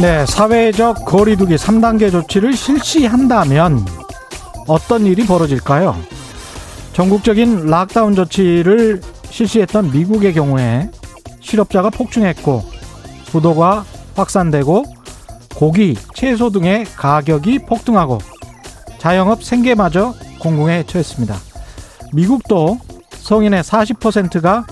[0.00, 3.84] 네, 사회적 거리두기 3단계 조치를 실시한다면
[4.68, 5.96] 어떤 일이 벌어질까요?
[6.92, 10.88] 전국적인 락다운 조치를 실시했던 미국의 경우에
[11.40, 12.62] 실업자가 폭증했고
[13.26, 13.84] 부도가
[14.14, 14.84] 확산되고
[15.56, 18.18] 고기, 채소 등의 가격이 폭등하고
[18.98, 21.34] 자영업 생계마저 공공에 처했습니다.
[22.12, 22.78] 미국도
[23.10, 24.64] 성인의 40%가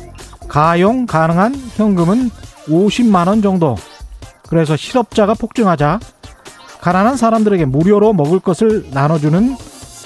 [0.47, 2.31] 가용 가능한 현금은
[2.69, 3.77] 50만 원 정도.
[4.49, 6.01] 그래서 실업자가 폭증하자
[6.81, 9.57] 가난한 사람들에게 무료로 먹을 것을 나눠주는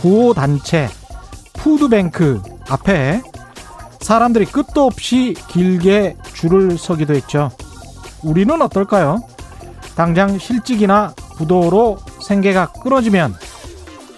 [0.00, 0.88] 구호단체
[1.54, 3.22] 푸드뱅크 앞에
[4.00, 7.50] 사람들이 끝도 없이 길게 줄을 서기도 했죠.
[8.22, 9.20] 우리는 어떨까요?
[9.94, 13.34] 당장 실직이나 부도로 생계가 끊어지면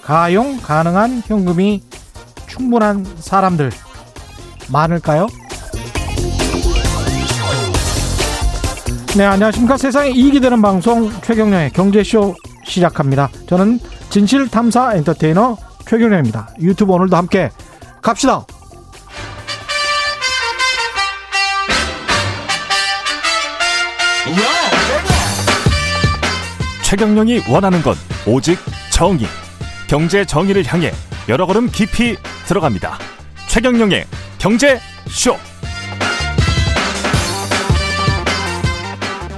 [0.02, 1.82] 가용 가능한 현금이
[2.46, 3.70] 충분한 사람들
[4.68, 5.26] 많을까요?
[9.14, 9.76] 네, 안녕하십니까.
[9.76, 13.28] 세상에 이익이 되는 방송 최경련의 경제쇼 시작합니다.
[13.46, 16.48] 저는 진실탐사 엔터테이너 최경련입니다.
[16.60, 17.50] 유튜브 오늘도 함께
[18.00, 18.46] 갑시다.
[26.82, 27.94] 최경영이 원하는 건
[28.26, 28.58] 오직
[28.90, 29.26] 정의.
[29.88, 30.90] 경제 정의를 향해
[31.28, 32.98] 여러 걸음 깊이 들어갑니다.
[33.48, 34.06] 최경영의
[34.38, 35.36] 경제 쇼.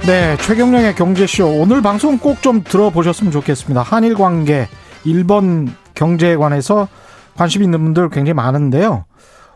[0.07, 1.47] 네, 최경영의 경제쇼.
[1.61, 3.81] 오늘 방송 꼭 좀 들어보셨으면 좋겠습니다.
[3.81, 4.67] 한일 관계,
[5.03, 6.87] 일본 경제에 관해서
[7.35, 9.05] 관심 있는 분들 굉장히 많은데요.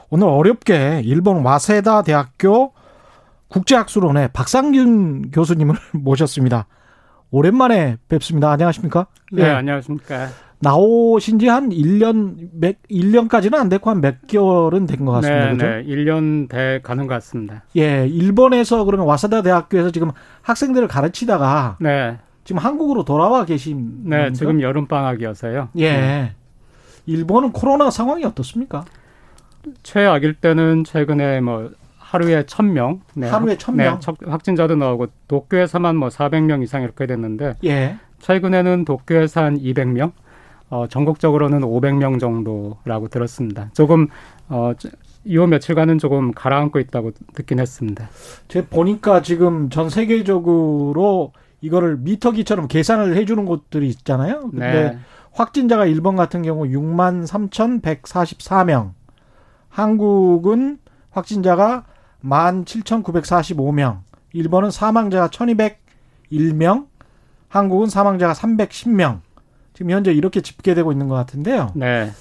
[0.10, 2.74] 오늘 어렵게 일본 와세다 대학교
[3.50, 6.66] 국제학술원의 박상균 교수님을 모셨습니다.
[7.30, 8.50] 오랜만에 뵙습니다.
[8.52, 9.06] 안녕하십니까?
[9.32, 9.50] 네, 네.
[9.52, 10.30] 안녕하십니까.
[10.62, 15.46] 나오신 지 한 1년, 몇, 1년까지는 안 됐고 한 몇 개월은 된 것 같습니다.
[15.46, 15.66] 네, 그죠?
[15.66, 15.84] 네.
[15.86, 17.64] 1년 돼 가는 것 같습니다.
[17.78, 20.12] 예, 일본에서 그러면 와사다 대학교에서 지금
[20.42, 22.18] 학생들을 가르치다가 네.
[22.44, 24.34] 지금 한국으로 돌아와 계신 네, 건가?
[24.34, 25.70] 지금 여름 방학이어서요.
[25.78, 25.92] 예.
[25.92, 26.34] 네.
[27.06, 28.84] 일본은 코로나 상황이 어떻습니까?
[29.84, 33.00] 최악일 때는 최근에 뭐 하루에 1000명.
[33.14, 33.30] 네.
[33.30, 33.76] 하루에 1000명.
[33.76, 37.98] 네, 확진자도 나오고 도쿄에서만 뭐 400명 이상 이렇게 됐는데 예.
[38.20, 40.12] 최근에는 도쿄에서 한 200명,
[40.70, 43.70] 어, 전국적으로는 500명 정도라고 들었습니다.
[43.74, 44.08] 조금
[44.48, 44.74] 어,
[45.26, 48.10] 이후 며칠간은 조금 가라앉고 있다고 듣긴 했습니다.
[48.48, 54.50] 제가 보니까 지금 전 세계적으로 이거를 미터기처럼 계산을 해주는 곳들이 있잖아요.
[54.50, 55.00] 근데 네.
[55.32, 58.94] 확진자가 일본 같은 경우 6만 3,144명,
[59.70, 60.80] 한국은
[61.12, 61.86] 확진자가
[62.24, 64.00] 17,945명,
[64.34, 66.88] 일본은 사망자가 1,201명,
[67.50, 69.22] 한국은 사망자가 310명.
[69.80, 71.72] 지금 현재 이렇게 집계되고 있는 것 같은데요.
[71.74, 72.12] 네.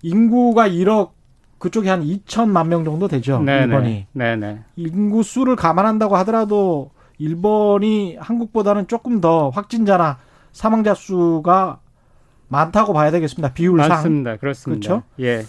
[0.00, 1.10] 인구가 1억
[1.58, 3.40] 그쪽이 한 2천만 명 정도 되죠.
[3.40, 3.64] 네네.
[3.64, 4.06] 일본이.
[4.12, 4.60] 네네.
[4.76, 10.16] 인구 수를 감안한다고 하더라도 일본이 한국보다는 조금 더 확진자나
[10.52, 11.80] 사망자 수가
[12.48, 13.52] 많다고 봐야 되겠습니다.
[13.52, 13.86] 비율상.
[13.86, 14.36] 맞습니다.
[14.38, 14.88] 그렇습니다.
[14.88, 15.02] 그렇죠?
[15.20, 15.44] 예.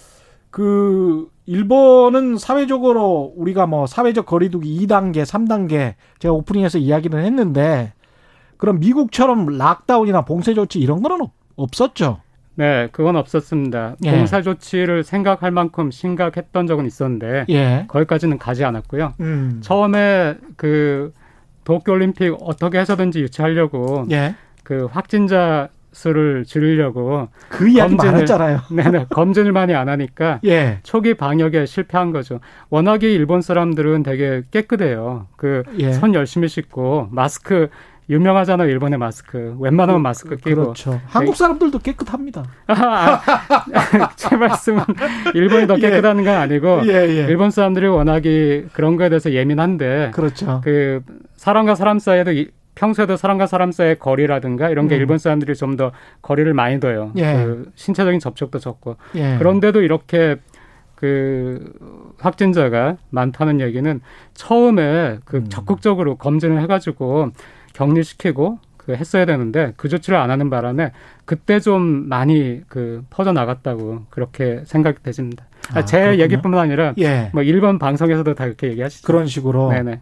[0.49, 7.93] 그 일본은 사회적으로 우리가 뭐 사회적 거리두기 2단계, 3단계 제가 오프닝에서 이야기를 했는데
[8.57, 12.19] 그럼 미국처럼 락다운이나 봉쇄 조치 이런 거는 없- 없었죠.
[12.57, 13.95] 네, 그건 없었습니다.
[14.05, 14.11] 예.
[14.11, 17.85] 봉사 조치를 생각할 만큼 심각했던 적은 있었는데 예.
[17.89, 19.13] 거기까지는 가지 않았고요.
[19.19, 19.59] 음.
[19.61, 21.11] 처음에 그
[21.65, 24.35] 도쿄올림픽 어떻게 해서든지 유치하려고 예.
[24.63, 28.59] 그 확진자 수를 줄이려고 그 이야기 검진을-.
[28.73, 30.79] 네네, 검진을 많이 안 하니까 예.
[30.83, 32.39] 초기 방역에 실패한 거죠.
[32.69, 35.27] 워낙에 일본 사람들은 되게 깨끗해요.
[35.37, 35.93] 그 예.
[35.93, 37.69] 손 열심히 씻고 마스크
[38.09, 38.69] 유명하잖아요.
[38.69, 39.55] 일본의 마스크.
[39.59, 40.55] 웬만하면 마스크 끼고.
[40.61, 41.01] 그렇죠.
[41.07, 42.43] 한국 사람들도 깨끗합니다.
[42.67, 43.21] 아,
[44.15, 44.83] 제 말씀은
[45.33, 45.79] 일본이 더 예.
[45.81, 47.25] 깨끗한 건 아니고 예, 예.
[47.27, 50.61] 일본 사람들이 워낙에 그런 거에 대해서 예민한데 그렇죠.
[50.63, 51.01] 그
[51.35, 54.99] 사람과 사람 사이에도 이- 평소에도 사람과 사람 사이의 거리라든가 이런 게 음.
[54.99, 55.91] 일본 사람들이 좀 더
[56.21, 57.11] 거리를 많이 둬요.
[57.17, 57.33] 예.
[57.33, 59.37] 그 신체적인 접촉도 적고 예.
[59.39, 60.35] 그런데도 이렇게
[60.95, 61.73] 그
[62.19, 63.99] 확진자가 많다는 얘기는
[64.33, 65.49] 처음에 그 음.
[65.49, 67.31] 적극적으로 검진을 해가지고
[67.75, 70.91] 격리시키고 그 했어야 되는데 그 조치를 안 하는 바람에
[71.25, 75.45] 그때 좀 많이 그 퍼져 나갔다고 그렇게 생각이 되집니다.
[75.73, 76.23] 아, 아, 제 그렇군요.
[76.23, 77.31] 얘기뿐만 아니라 예.
[77.33, 79.07] 뭐 일본 방송에서도 다 그렇게 얘기하시죠.
[79.07, 80.01] 그런 식으로 네네.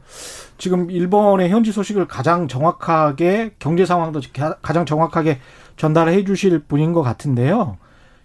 [0.58, 5.40] 지금 일본의 현지 소식을 가장 정확하게 경제 상황도 가- 가장 정확하게
[5.78, 7.78] 전달해 주실 분인 것 같은데요.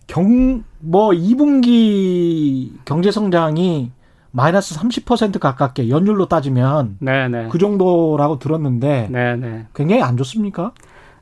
[0.08, 3.90] 경 뭐 2분기 경제 성장이
[4.30, 7.48] 마이너스 30% 가깝게 연율로 따지면 네네.
[7.50, 9.66] 그 정도라고 들었는데 네네.
[9.74, 10.72] 굉장히 안 좋습니까?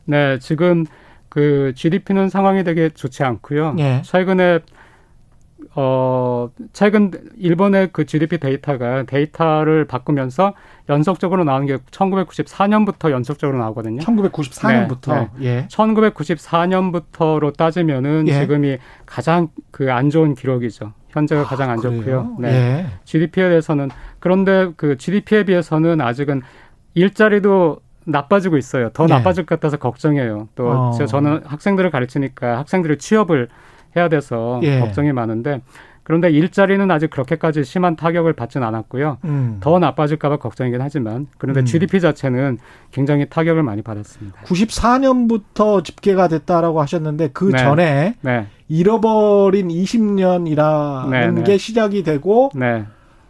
[0.04, 0.84] 네, 지금
[1.28, 3.76] 그 GDP는 상황이 되게 좋지 않고요.
[3.78, 4.02] 예.
[4.04, 4.60] 최근에
[5.74, 10.54] 어, 최근 일본의 그 GDP 데이터가 데이터를 바꾸면서
[10.88, 14.02] 연속적으로 나오는 게 1994년부터 연속적으로 나오거든요.
[14.02, 15.14] 1994년부터.
[15.14, 15.46] 네, 네.
[15.46, 15.66] 예.
[15.68, 18.40] 1994년부터로 따지면은 예.
[18.40, 20.92] 지금이 가장 그 안 좋은 기록이죠.
[21.08, 21.98] 현재가 아, 가장 안 그래요?
[21.98, 22.36] 좋고요.
[22.40, 22.48] 네.
[22.48, 22.86] 예.
[23.04, 26.42] GDP에 대해서는 그런데 그 GDP에 비해서는 아직은
[26.94, 28.90] 일자리도 나빠지고 있어요.
[28.90, 29.06] 더 예.
[29.08, 30.48] 나빠질 것 같아서 걱정해요.
[30.54, 30.90] 또 어.
[30.92, 33.48] 저는 학생들을 가르치니까 학생들의 취업을
[33.96, 34.80] 해야 돼서 예.
[34.80, 35.60] 걱정이 많은데
[36.06, 39.18] 그런데 일자리는 아직 그렇게까지 심한 타격을 받지는 않았고요.
[39.24, 39.56] 음.
[39.58, 41.64] 더 나빠질까봐 걱정이긴 하지만 그런데 음.
[41.64, 42.58] GDP 자체는
[42.92, 44.42] 굉장히 타격을 많이 받았습니다.
[44.42, 47.58] 94년부터 집계가 됐다라고 하셨는데 그 네.
[47.58, 48.46] 전에 네.
[48.68, 52.84] 잃어버린 20년이라는 네, 네, 게 시작이 되고 네.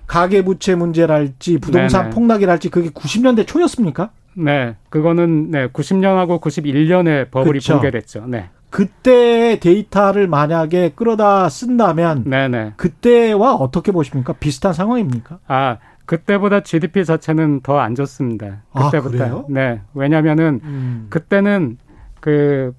[0.06, 4.10] 가계부채 문제랄지 부동산 네, 폭락이랄지 그게 90년대 초였습니까?
[4.34, 7.74] 네, 그거는 네 90년하고 91년에 버블이 그렇죠.
[7.74, 8.26] 붕괴됐죠.
[8.26, 8.50] 네.
[8.70, 12.74] 그때 데이터를 만약에 끌어다 쓴다면 네네.
[12.76, 14.32] 그때와 어떻게 보십니까?
[14.34, 15.38] 비슷한 상황입니까?
[15.46, 18.62] 아 그때보다 GDP 자체는 더 안 좋습니다.
[18.72, 19.24] 아, 그때보다.
[19.24, 19.80] 아, 네.
[19.94, 21.06] 왜냐하면은 음.
[21.10, 21.78] 그때는
[22.20, 22.74] 그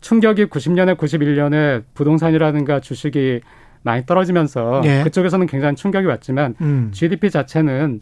[0.00, 3.40] 충격이 90년에 91년에 부동산이라든가 주식이
[3.82, 5.02] 많이 떨어지면서 예.
[5.04, 6.90] 그쪽에서는 굉장히 충격이 왔지만 음.
[6.92, 8.00] GDP 자체는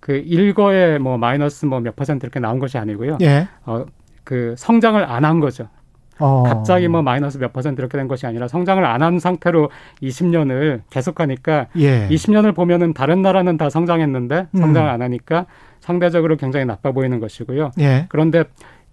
[0.00, 3.18] 그 일거에 뭐 마이너스 뭐 몇 퍼센트 이렇게 나온 것이 아니고요.
[3.20, 3.46] 예.
[3.64, 3.84] 어,
[4.24, 5.68] 그 성장을 안 한 거죠.
[6.20, 6.44] 어.
[6.44, 9.70] 갑자기 뭐 마이너스 몇 퍼센트 이렇게 된 것이 아니라 성장을 안 한 상태로
[10.02, 12.06] 20년을 계속하니까 예.
[12.08, 14.92] 20년을 보면은 다른 나라는 다 성장했는데 성장을 음.
[14.92, 15.46] 안 하니까
[15.80, 17.70] 상대적으로 굉장히 나빠 보이는 것이고요.
[17.80, 18.06] 예.
[18.10, 18.44] 그런데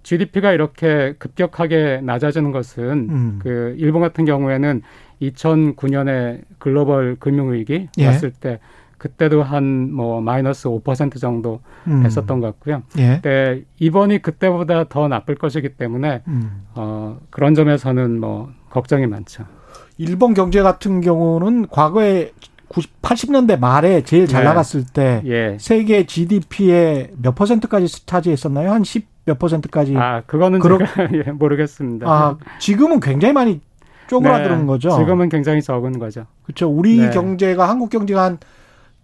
[0.03, 3.39] GDP가 이렇게 급격하게 낮아지는 것은 음.
[3.43, 4.81] 그 일본 같은 경우에는
[5.21, 8.05] 2009년에 글로벌 금융위기 예.
[8.05, 8.59] 왔을 때
[8.97, 12.03] 그때도 한 뭐 마이너스 5% 정도 음.
[12.03, 12.83] 됐었던 것 같고요.
[12.99, 13.21] 예.
[13.21, 16.65] 네, 이번이 그때보다 더 나쁠 것이기 때문에 음.
[16.75, 19.45] 어, 그런 점에서는 뭐 걱정이 많죠.
[19.97, 22.31] 일본 경제 같은 경우는 과거에
[22.67, 24.49] 90, 80년대 말에 제일 잘 네.
[24.49, 25.57] 나갔을 때 예.
[25.59, 28.71] 세계 GDP의 몇 퍼센트까지 차지했었나요?
[28.71, 29.93] 한 10 몇 퍼센트까지?
[29.97, 30.77] 아, 그거는 그러...
[30.77, 32.07] 제가 예, 모르겠습니다.
[32.09, 33.59] 아, 지금은 굉장히 많이
[34.07, 34.89] 쪼그라드는 네, 거죠.
[34.97, 36.27] 지금은 굉장히 적은 거죠.
[36.43, 36.69] 그렇죠.
[36.69, 37.09] 우리 네.
[37.09, 38.37] 경제가 한국 경제가 한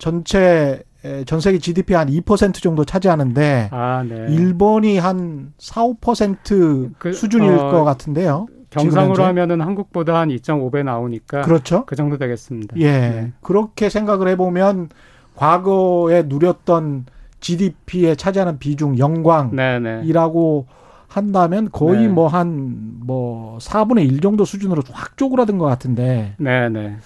[0.04, 0.84] 전체
[1.26, 4.26] 전 세계 GDP 한 2% 정도 차지하는데 아, 네.
[4.30, 8.48] 일본이 한 4, 5% 그, 수준일 어, 것 같은데요.
[8.70, 11.86] 경상으로 하면은 한국보다 한 2.5배 나오니까 그렇죠.
[11.86, 12.76] 그 정도 되겠습니다.
[12.80, 12.92] 예.
[12.92, 13.32] 네.
[13.40, 14.90] 그렇게 생각을 해 보면
[15.36, 17.06] 과거에 누렸던
[17.40, 20.68] GDP에 차지하는 비중 영광이라고
[21.08, 22.08] 한다면 거의 네.
[22.10, 26.34] 뭐한 뭐 4분의 1 정도 수준으로 확 쪼그라든 것 같은데.
[26.40, 26.98] 네, 네.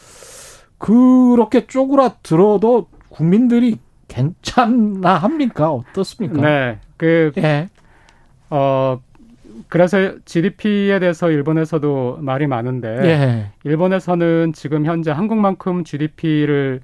[0.77, 3.77] 그렇게 쪼그라들어도 국민들이
[4.07, 5.71] 괜찮나 합니까?
[5.71, 6.41] 어떻습니까?
[6.41, 6.79] 네.
[6.97, 7.69] 그, 예.
[8.49, 8.99] 어,
[9.67, 13.51] 그래서 GDP에 대해서 일본에서도 말이 많은데, 예.
[13.63, 16.81] 일본에서는 지금 현재 한국만큼 GDP를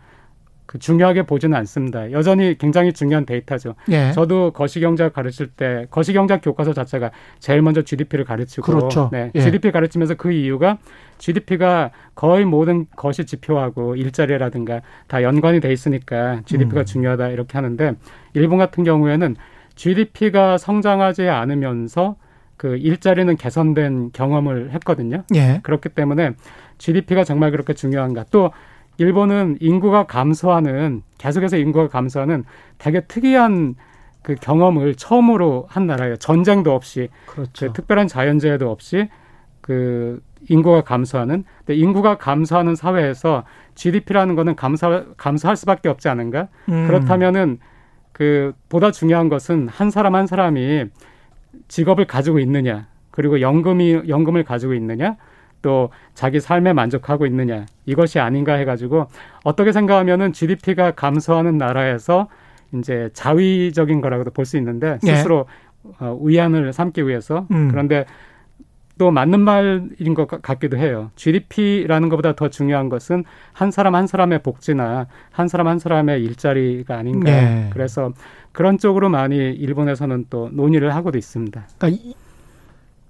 [0.74, 2.12] 그 중요하게 보지는 않습니다.
[2.12, 3.76] 여전히 굉장히 중요한 데이터죠.
[3.92, 4.12] 예.
[4.12, 9.10] 저도 거시경제 가르칠 때 거시경제 교과서 자체가 제일 먼저 GDP를 가르치고 그렇죠.
[9.12, 9.40] 네, 예.
[9.40, 10.80] GDP 가르치면서 그 이유가
[11.20, 16.86] GDP가 거의 모든 것이 지표하고 일자리라든가 다 연관이 돼 있으니까 GDP가 음.
[16.86, 17.94] 중요하다 이렇게 하는데
[18.34, 19.36] 일본 같은 경우에는
[19.76, 22.16] GDP가 성장하지 않으면서
[22.58, 25.22] 그 일자리는 개선된 경험을 했거든요.
[25.36, 25.60] 예.
[25.62, 26.32] 그렇기 때문에
[26.80, 28.26] GDP가 정말 그렇게 중요한가?
[28.32, 28.52] 또
[28.98, 32.44] 일본은 인구가 감소하는 계속해서 인구가 감소하는
[32.78, 33.76] 되게 특이한
[34.22, 36.16] 그 경험을 처음으로 한 나라예요.
[36.16, 37.68] 전쟁도 없이 그렇죠.
[37.68, 39.10] 그 특별한 자연재해도 없이
[39.62, 43.44] 그 인구가 감소하는 근데 인구가 감소하는 사회에서
[43.76, 46.48] GDP라는 거는 감소 감소할 수밖에 없지 않은가?
[46.70, 46.88] 음.
[46.88, 47.60] 그렇다면은
[48.12, 50.86] 그 보다 중요한 것은 한 사람 한 사람이
[51.68, 55.18] 직업을 가지고 있느냐 그리고 연금이 연금을 가지고 있느냐
[55.64, 59.08] 또 자기 삶에 만족하고 있느냐 이것이 아닌가 해가지고
[59.44, 62.28] 어떻게 생각하면은 GDP가 감소하는 나라에서
[62.76, 65.16] 이제 자위적인 거라고도 볼 수 있는데 예.
[65.16, 65.48] 스스로
[65.82, 65.92] 네.
[66.00, 67.70] 어, 위안을 삼기 위해서 음.
[67.72, 68.06] 그런데
[68.98, 71.10] 또 맞는 말인 것 같기도 해요.
[71.16, 76.96] GDP라는 것보다 더 중요한 것은 한 사람 한 사람의 복지나 한 사람 한 사람의 일자리가
[76.98, 77.32] 아닌가.
[77.32, 77.70] 네.
[77.74, 78.12] 그래서
[78.52, 81.68] 그런 쪽으로 많이 일본에서는 또 논의를 하고도 있습니다.
[81.80, 82.04] 그러니까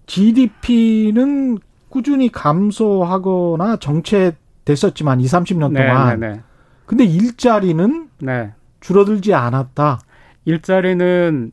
[0.06, 1.58] GDP는
[1.94, 6.20] 꾸준히 감소하거나 정체됐었지만 2, 30년 동안.
[6.20, 6.42] 네, 네, 네.
[6.88, 8.52] 근데 일자리는 네.
[8.80, 10.00] 줄어들지 않았다.
[10.46, 11.52] 일자리는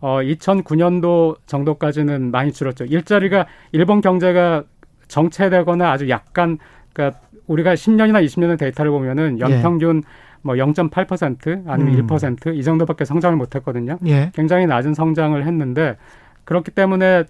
[0.00, 2.84] 어 2009년도 정도까지는 많이 줄었죠.
[2.84, 4.62] 일자리가 일본 경제가
[5.08, 6.58] 정체되거나 아주 약간
[6.92, 7.18] 그러니까
[7.48, 10.08] 우리가 10년이나 20년의 데이터를 보면은 연평균 예.
[10.42, 12.06] 뭐 0.8% 아니면 음.
[12.06, 13.98] 1%이 정도밖에 성장을 못 했거든요.
[14.06, 14.30] 예.
[14.36, 15.96] 굉장히 낮은 성장을 했는데
[16.44, 17.24] 그렇기 때문에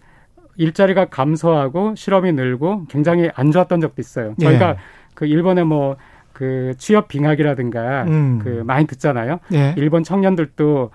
[0.61, 4.35] 일자리가 감소하고 실업이 늘고 굉장히 안 좋았던 적도 있어요.
[4.41, 4.77] 저희가 예.
[5.15, 5.97] 그 일본의 뭐
[6.41, 8.39] 그 취업 빙하기라든가 음.
[8.43, 9.41] 그 많이 듣잖아요.
[9.53, 9.75] 예.
[9.77, 10.91] 일본 청년들도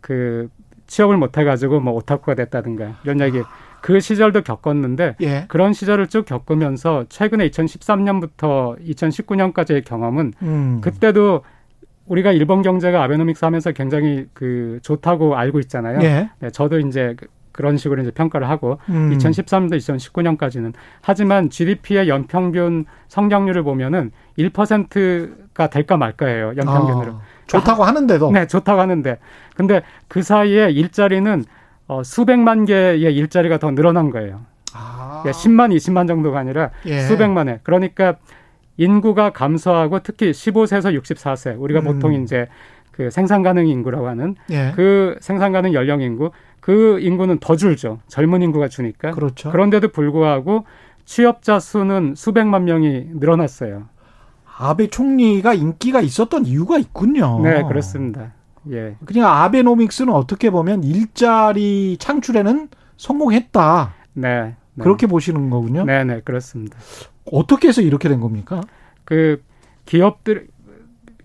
[0.00, 0.48] 그
[0.88, 3.40] 취업을 못 해가지고 뭐 오타쿠가 됐다든가 이런 얘기.
[3.80, 5.44] 그 시절도 겪었는데 예.
[5.46, 10.80] 그런 시절을 쭉 겪으면서 최근에 2013년부터 2019년까지의 경험은 음.
[10.80, 11.42] 그때도
[12.06, 16.00] 우리가 일본 경제가 아베노믹스 하면서 굉장히 그 좋다고 알고 있잖아요.
[16.02, 16.28] 예.
[16.40, 17.14] 네, 저도 이제
[17.58, 19.10] 그 그런 식으로 이제 평가를 하고 음.
[19.10, 20.72] 2013년도 2019년까지는
[21.02, 26.54] 하지만 GDP의 연평균 성장률을 보면은 1%가 될까 말까예요.
[26.56, 27.12] 연평균으로.
[27.14, 28.30] 아, 좋다고 하는데도.
[28.30, 29.18] 네, 좋다고 하는데.
[29.56, 31.44] 근데 그 사이에 일자리는
[31.88, 34.42] 어, 수백만 개의 일자리가 더 늘어난 거예요.
[34.72, 35.24] 아.
[35.26, 37.00] 10만, 20만 정도가 아니라 예.
[37.00, 37.58] 수백만에.
[37.64, 38.14] 그러니까
[38.76, 41.84] 인구가 감소하고 특히 15세에서 64세 우리가 음.
[41.84, 42.46] 보통 이제
[42.98, 44.72] 그 생산 가능 인구라고 하는 예.
[44.74, 48.00] 그 생산 가능 연령 인구 그 인구는 더 줄죠.
[48.08, 49.12] 젊은 인구가 주니까.
[49.12, 49.52] 그렇죠.
[49.52, 50.64] 그런데도 불구하고
[51.04, 53.84] 취업자 수는 수백만 명이 늘어났어요.
[54.58, 57.40] 아베 총리가 인기가 있었던 이유가 있군요.
[57.40, 58.32] 네, 그렇습니다.
[58.72, 58.96] 예.
[59.04, 63.94] 그냥 아베노믹스는 어떻게 보면 일자리 창출에는 성공했다.
[64.14, 64.56] 네.
[64.74, 64.82] 네.
[64.82, 65.84] 그렇게 보시는 거군요.
[65.84, 66.76] 네, 네, 그렇습니다.
[67.30, 68.60] 어떻게 해서 이렇게 된 겁니까?
[69.04, 69.40] 그
[69.86, 70.48] 기업들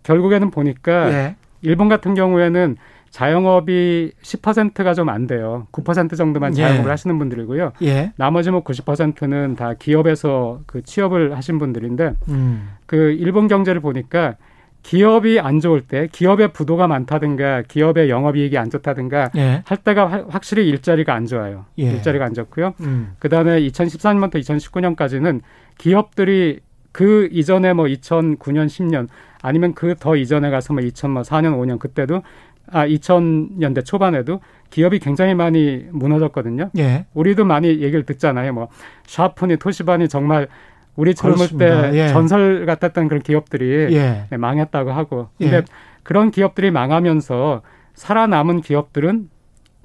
[0.04, 1.36] 결국에는 보니까 예.
[1.64, 2.78] 일본 같은 경우에는
[3.10, 5.68] 자영업이 10%가 좀 안 돼요.
[5.72, 6.64] 9% 정도만 예.
[6.64, 6.90] 자영업을 예.
[6.90, 7.74] 하시는 분들이고요.
[7.84, 8.12] 예.
[8.18, 12.70] 나머지 뭐 90%는 다 기업에서 그 취업을 하신 분들인데 음.
[12.88, 14.36] 그 일본 경제를 보니까
[14.82, 19.62] 기업이 안 좋을 때 기업의 부도가 많다든가 기업의 영업이익이 안 좋다든가 예.
[19.66, 21.66] 할 때가 확실히 일자리가 안 좋아요.
[21.80, 21.84] 예.
[21.84, 22.74] 일자리가 안 좋고요.
[22.82, 23.14] 음.
[23.20, 25.42] 그다음에 2014년부터 2019년까지는
[25.78, 26.60] 기업들이
[26.92, 29.08] 그 이전에 뭐 2009년, 10년
[29.44, 32.24] 아니면 그 더 이전에 가서 뭐 2004년, 5년 그때도
[32.72, 34.40] 아 2000년대 초반에도
[34.72, 36.72] 기업이 굉장히 많이 무너졌거든요.
[36.78, 37.06] 예.
[37.14, 38.54] 우리도 많이 얘기를 듣잖아요.
[38.54, 38.70] 뭐
[39.06, 40.48] 샤프니, 토시바니 정말
[40.96, 41.92] 우리 젊을 그렇습니다.
[41.92, 42.08] 때 예.
[42.08, 44.26] 전설 같았던 그런 기업들이 예.
[44.30, 45.30] 네, 망했다고 하고.
[45.38, 45.64] 근데 예.
[46.04, 47.62] 그런 기업들이 망하면서
[47.96, 49.30] 살아남은 기업들은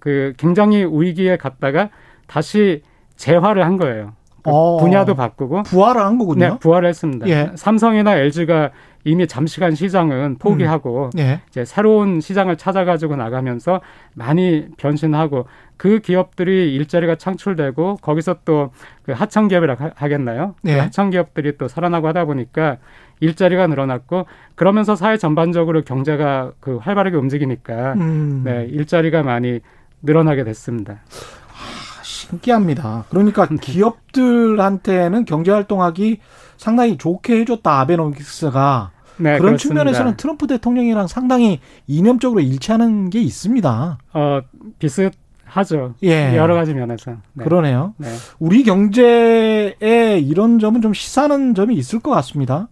[0.00, 1.90] 그 굉장히 위기에 갔다가
[2.28, 2.82] 다시
[3.16, 4.12] 재화를 한 거예요.
[4.42, 6.49] 그 어, 분야도 바꾸고 부활을 한 거군요.
[6.49, 7.28] 네, 부활을 했습니다.
[7.28, 7.50] 예.
[7.54, 8.71] 삼성이나 LG가
[9.04, 11.18] 이미 잠시간 시장은 포기하고 음.
[11.18, 11.40] 예.
[11.49, 13.80] 이제 새로운 시장을 찾아가지고 나가면서
[14.14, 18.71] 많이 변신하고 그 기업들이 일자리가 창출되고 거기서 또
[19.09, 20.54] 그 하청 기업이라 하겠나요?
[20.62, 20.75] 그 예.
[20.75, 22.76] 그 하청 기업들이 또 살아나고 하다 보니까
[23.21, 28.42] 일자리가 늘어났고 그러면서 사회 전반적으로 경제가 그 활발하게 움직이니까 음.
[28.45, 29.61] 네, 일자리가 많이
[30.02, 30.99] 늘어나게 됐습니다.
[32.30, 33.04] 신기합니다.
[33.11, 36.18] 그러니까 기업들한테는 경제 활동하기
[36.56, 39.58] 상당히 좋게 해줬다 아베노믹스가 네, 그런 그렇습니다.
[39.80, 43.99] 측면에서는 트럼프 대통령이랑 상당히 이념적으로 일치하는 게 있습니다.
[44.12, 44.40] 어
[44.78, 45.94] 비슷하죠.
[46.04, 46.37] 예.
[46.37, 47.16] 여러 가지 면에서.
[47.32, 47.44] 네.
[47.44, 47.94] 그러네요.
[47.97, 48.08] 네.
[48.38, 52.68] 우리 경제에 이런 점은 좀 시사하는 점이 있을 것 같습니다.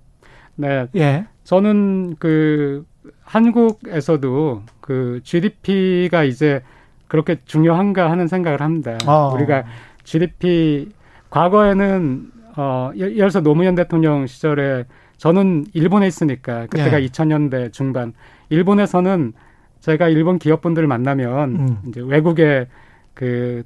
[0.55, 0.87] 네.
[0.95, 1.27] 예.
[1.43, 2.85] 저는 그
[3.23, 6.63] 한국에서도 그 GDP가 이제
[7.09, 8.99] 그렇게 중요한가 하는 생각을 합니다.
[9.07, 9.33] 어.
[9.35, 9.65] 우리가
[10.05, 10.89] GDP
[11.31, 14.85] 과거에는 어 예를 들어서 노무현 대통령 시절에
[15.19, 17.07] 저는 일본에 있으니까 그때가 예.
[17.07, 18.13] 2000년대 중반
[18.49, 19.33] 일본에서는
[19.81, 21.79] 제가 일본 기업분들을 만나면 음.
[21.89, 22.67] 이제 외국에
[23.15, 23.63] 그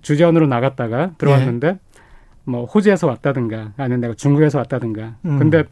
[0.00, 1.78] 주재원으로 나갔다가 들어왔는데 예.
[2.44, 5.38] 뭐 호주에서 왔다든가 아니면 내가 중국에서 왔다든가 음.
[5.38, 5.64] 근데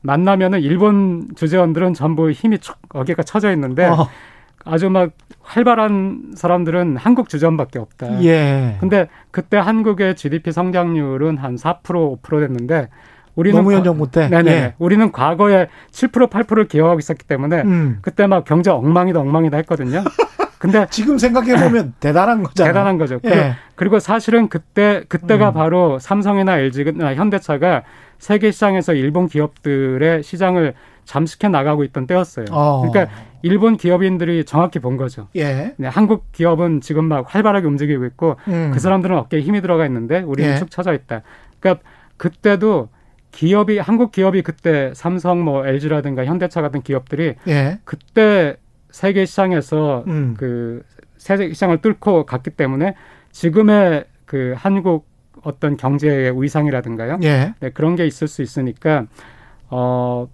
[0.00, 4.08] 만나면은 일본 주재원들은 전부 힘이 촉 어깨가 처져 있는데 어.
[4.64, 5.10] 아주 막
[5.46, 8.22] 활발한 사람들은 한국 주전밖에 없다.
[8.24, 8.76] 예.
[8.80, 11.82] 근데 그때 한국의 GDP 성장률은 한 4%
[12.20, 12.88] 5% 됐는데
[13.36, 14.28] 우리는 노무현 정부 때.
[14.28, 14.50] 네네.
[14.50, 14.74] 예.
[14.78, 17.98] 우리는 과거에 7% 8%를 기여하고 있었기 때문에 음.
[18.02, 20.02] 그때 막 경제 엉망이다 엉망이다 했거든요.
[20.58, 22.72] 근데 지금 생각해 보면 대단한 거잖아요.
[22.72, 23.20] 대단한 거죠.
[23.20, 23.54] 그리고, 예.
[23.76, 25.54] 그리고 사실은 그때 그때가 음.
[25.54, 27.82] 바로 삼성이나 LG나 현대차가
[28.18, 30.74] 세계 시장에서 일본 기업들의 시장을
[31.06, 32.46] 잠식해 나가고 있던 때였어요.
[32.50, 32.82] 어.
[32.86, 35.28] 그러니까 일본 기업인들이 정확히 본 거죠.
[35.36, 35.74] 예.
[35.76, 38.72] 네, 한국 기업은 지금 막 활발하게 움직이고 있고 음.
[38.74, 40.56] 그 사람들은 어깨에 힘이 들어가 있는데 우리는 예.
[40.56, 41.22] 축 처져 있다.
[41.60, 41.82] 그러니까
[42.16, 42.88] 그때도
[43.30, 47.78] 기업이 한국 기업이 그때 삼성 뭐 LG라든가 현대차 같은 기업들이 예.
[47.84, 48.56] 그때
[48.90, 50.34] 세계 시장에서 음.
[50.36, 50.82] 그
[51.16, 52.94] 세계 시장을 뚫고 갔기 때문에
[53.30, 55.06] 지금의 그 한국
[55.42, 57.18] 어떤 경제의 위상이라든가요.
[57.22, 57.54] 예.
[57.60, 59.06] 네, 그런 게 있을 수 있으니까
[59.68, 60.28] 어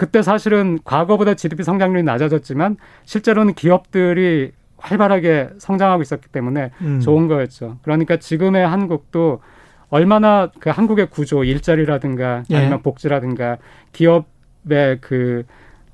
[0.00, 7.00] 그때 사실은 과거보다 GDP 성장률이 낮아졌지만 실제로는 기업들이 활발하게 성장하고 있었기 때문에 음.
[7.00, 7.76] 좋은 거였죠.
[7.82, 9.42] 그러니까 지금의 한국도
[9.90, 12.56] 얼마나 그 한국의 구조, 일자리라든가 예.
[12.56, 13.58] 아니면 복지라든가
[13.92, 15.42] 기업의 그,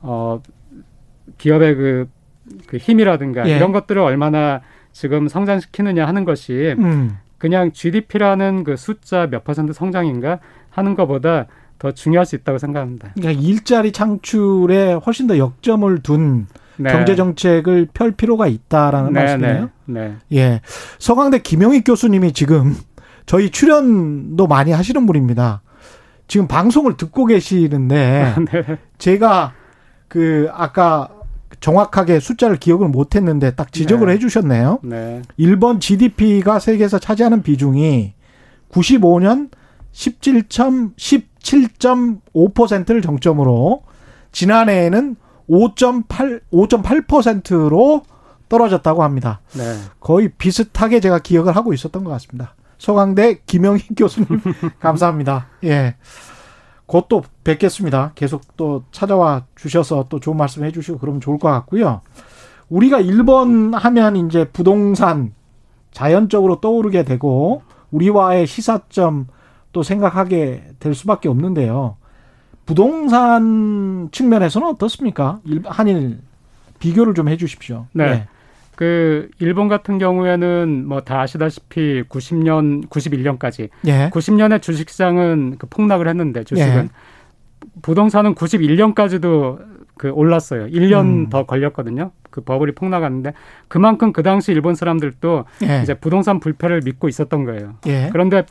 [0.03, 0.41] 어,
[1.39, 2.09] 기업의 그,
[2.69, 3.57] 그 힘이라든가 예.
[3.57, 4.61] 이런 것들을 얼마나
[4.93, 7.19] 지금 성장시키느냐 하는 것이 음.
[7.39, 10.39] 그냥 GDP라는 그 숫자 몇 퍼센트 성장인가
[10.71, 13.13] 하는 것보다 더 중요할 수 있다고 생각합니다.
[13.15, 16.91] 그러니까 일자리 창출에 훨씬 더 역점을 둔 네.
[16.91, 19.71] 경제 정책을 펼 필요가 있다라는 네, 말씀이에요.
[19.87, 20.17] 네, 네.
[20.33, 20.61] 예.
[20.99, 22.77] 서강대 김영익 교수님이 지금
[23.25, 25.63] 저희 출연도 많이 하시는 분입니다.
[26.29, 28.79] 지금 방송을 듣고 계시는데 네.
[28.99, 29.53] 제가
[30.09, 31.11] 그 아까
[31.61, 34.15] 정확하게 숫자를 기억을 못 했는데 딱 지적을 네.
[34.15, 34.81] 해 주셨네요.
[34.83, 35.23] 네.
[35.37, 38.15] 일본 GDP가 세계에서 차지하는 비중이
[38.71, 39.51] 95년
[41.47, 43.83] 17.17.5%를 정점으로
[44.33, 45.17] 지난해에는
[45.49, 48.03] 5.8 5.8%로
[48.49, 49.41] 떨어졌다고 합니다.
[49.57, 49.77] 네.
[50.01, 52.55] 거의 비슷하게 제가 기억을 하고 있었던 것 같습니다.
[52.79, 54.29] 서강대 김영희 교수님
[54.81, 55.49] 감사합니다.
[55.65, 55.97] 예.
[56.87, 58.13] 곧 또 뵙겠습니다.
[58.15, 62.01] 계속 또 찾아와 주셔서 또 좋은 말씀 해주시고 그러면 좋을 것 같고요.
[62.69, 65.33] 우리가 일본 하면 이제 부동산
[65.91, 69.27] 자연적으로 떠오르게 되고 우리와의 시사점
[69.77, 71.99] 또 생각하게 될 수밖에 없는데요.
[72.65, 75.41] 부동산 측면에서는 어떻습니까?
[75.67, 76.17] 한일
[76.79, 77.85] 비교를 좀 해주십시오.
[77.93, 78.07] 네.
[78.11, 78.29] 네.
[78.75, 84.09] 그 일본 같은 경우에는 뭐 다 아시다시피 90년, 91년까지 예.
[84.09, 86.89] 90년에 주식시장은 그 폭락을 했는데 주식은 예.
[87.83, 89.59] 부동산은 91년까지도
[89.99, 90.69] 그 올랐어요.
[90.69, 91.29] 1년 음.
[91.29, 92.13] 더 걸렸거든요.
[92.31, 93.35] 그 버블이 폭락하는데
[93.69, 95.83] 그만큼 그 당시 일본 사람들도 예.
[95.83, 97.75] 이제 부동산 불패를 믿고 있었던 거예요.
[97.87, 98.09] 예.
[98.11, 98.47] 그런데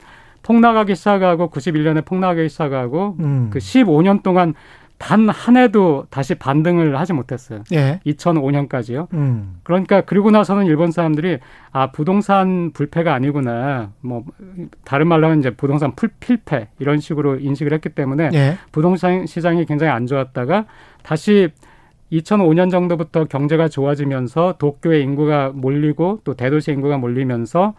[0.45, 3.49] 폭락하기 시작하고 91년에 폭락하기 시작하고 음.
[3.51, 4.53] 그 15년 동안
[4.97, 7.63] 단 한 해도 다시 반등을 하지 못했어요.
[7.73, 7.99] 예.
[8.05, 9.11] 2005년까지요.
[9.13, 9.57] 음.
[9.63, 11.39] 그러니까 그리고 나서는 일본 사람들이
[11.71, 13.91] 아 부동산 불패가 아니구나.
[14.01, 14.23] 뭐
[14.85, 18.57] 다른 말로 하면 이제 부동산 풀 필패 이런 식으로 인식을 했기 때문에 예.
[18.71, 20.65] 부동산 시장이 굉장히 안 좋았다가
[21.03, 21.49] 다시
[22.11, 27.73] 2005년 정도부터 경제가 좋아지면서 도쿄의 인구가 몰리고 또 대도시 인구가 몰리면서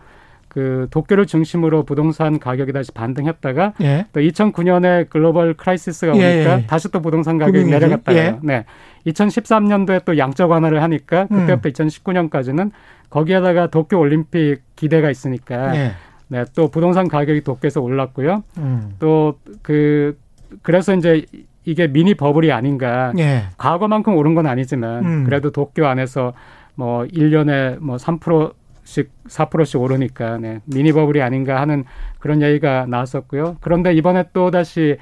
[0.56, 4.06] 그 도쿄를 중심으로 부동산 가격이 다시 반등했다가 예.
[4.14, 6.66] 또 2009년에 global crisis가 예, 오니까 예.
[6.66, 7.78] 다시 또 부동산 가격이 금융위기?
[7.78, 8.38] 내려갔다가 예.
[8.42, 8.64] 네.
[9.06, 11.88] 2013년도에 또 양적 완화를 하니까 그때부터 음.
[11.88, 12.71] 2019년까지는
[13.10, 15.90] 거기에다가 도쿄 올림픽 기대가 있으니까 예.
[16.28, 18.42] 네, 또 부동산 가격이 도쿄에서 올랐고요.
[18.56, 18.95] 음.
[18.99, 20.19] 또그
[20.62, 21.26] 그래서 이제
[21.66, 23.12] 이게 미니 버블이 아닌가.
[23.19, 23.42] 예.
[23.58, 25.25] 과거만큼 오른 건 아니지만 음.
[25.25, 26.32] 그래도 도쿄 안에서
[26.76, 28.54] 뭐 1년에 뭐 3%
[28.86, 30.60] 씩 4%씩 오르니까 네.
[30.64, 31.84] 미니 버블이 아닌가 하는
[32.20, 33.56] 그런 얘기가 나왔었고요.
[33.60, 34.96] 그런데 이번에 또 다시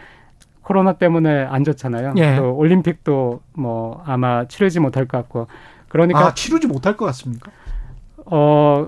[0.63, 2.15] 코로나 때문에 안 좋잖아요.
[2.17, 2.37] 예.
[2.37, 5.47] 또 올림픽도 뭐 아마 치르지 못할 것 같고
[5.91, 7.53] 그러니까 아, 치르지 못할 것 같습니까?
[8.25, 8.87] 어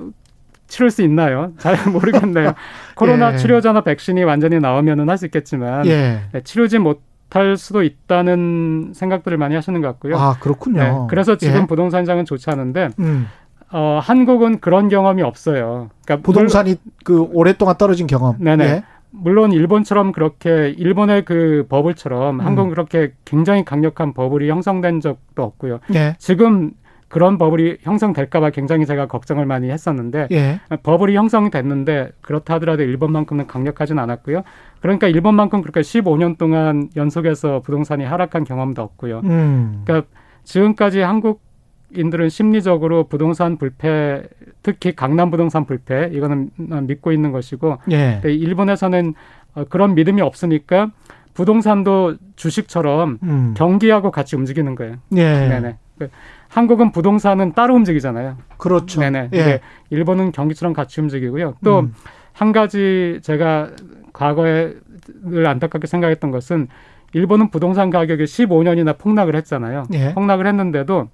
[0.66, 1.52] 치를 수 있나요?
[1.60, 2.54] 잘 모르겠네요.
[2.96, 3.36] 코로나 예.
[3.36, 6.22] 치료제나 백신이 완전히 나오면은 할 수 있겠지만 예.
[6.32, 10.16] 네, 치르지 못할 수도 있다는 생각들을 많이 하시는 것 같고요.
[10.16, 10.80] 아 그렇군요.
[10.82, 11.66] 네, 그래서 지금 예.
[11.66, 13.28] 부동산 장은 좋지 않은데 음.
[13.72, 15.90] 어, 한국은 그런 경험이 없어요.
[16.04, 18.36] 그러니까 부동산이 그 오랫동안 떨어진 경험.
[18.38, 18.64] 네네.
[18.64, 18.84] 예.
[19.10, 22.46] 물론 일본처럼 그렇게 일본의 그 버블처럼 음.
[22.46, 25.80] 한국은 그렇게 굉장히 강력한 버블이 형성된 적도 없고요.
[25.94, 26.14] 예.
[26.18, 26.72] 지금
[27.08, 30.60] 그런 버블이 형성될까봐 굉장히 제가 걱정을 많이 했었는데 예.
[30.82, 34.42] 버블이 형성이 됐는데 그렇다 하더라도 일본만큼은 강력하진 않았고요.
[34.80, 39.20] 그러니까 일본만큼 그렇게 15년 동안 연속해서 부동산이 하락한 경험도 없고요.
[39.24, 39.82] 음.
[39.84, 40.08] 그러니까
[40.44, 41.45] 지금까지 한국
[41.92, 44.22] 인들은 심리적으로 부동산 불패,
[44.62, 48.20] 특히 강남 부동산 불패 이거는 믿고 있는 것이고, 예.
[48.24, 49.14] 일본에서는
[49.54, 50.90] 어, 그런 믿음이 없으니까
[51.34, 53.54] 부동산도 주식처럼 음.
[53.56, 54.96] 경기하고 같이 움직이는 거예요.
[55.16, 55.48] 예.
[55.48, 55.76] 네네.
[55.98, 56.08] 그
[56.48, 58.36] 한국은 부동산은 따로 움직이잖아요.
[58.56, 59.00] 그렇죠.
[59.00, 59.30] 네네.
[59.34, 59.60] 예.
[59.90, 61.56] 일본은 경기처럼 같이 움직이고요.
[61.62, 61.92] 또한
[62.40, 62.52] 음.
[62.52, 63.70] 가지 제가
[64.12, 64.74] 과거에
[65.22, 66.68] 늘 안타깝게 생각했던 것은
[67.12, 69.84] 일본은 부동산 가격이 15년이나 폭락을 했잖아요.
[69.94, 70.14] 예.
[70.14, 71.08] 폭락을 했는데도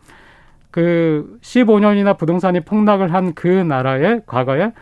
[0.73, 4.73] 그 15년이나 부동산이 폭락을 한 그 나라의 과거에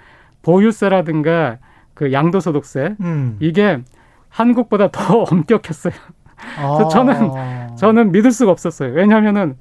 [0.42, 1.58] 보유세라든가
[1.94, 3.36] 그 양도소득세 음.
[3.40, 3.80] 이게
[4.28, 5.92] 한국보다 더 엄격했어요.
[6.56, 6.88] 그래서 아.
[6.88, 7.30] 저는
[7.76, 8.92] 저는 믿을 수가 없었어요.
[8.94, 9.56] 왜냐하면은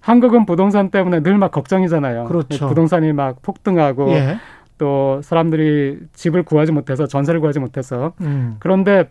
[0.00, 2.24] 한국은 부동산 때문에 늘 막 걱정이잖아요.
[2.24, 2.68] 그렇죠.
[2.68, 4.36] 부동산이 막 폭등하고 예.
[4.76, 8.56] 또 사람들이 집을 구하지 못해서 전세를 구하지 못해서 음.
[8.58, 9.08] 그런데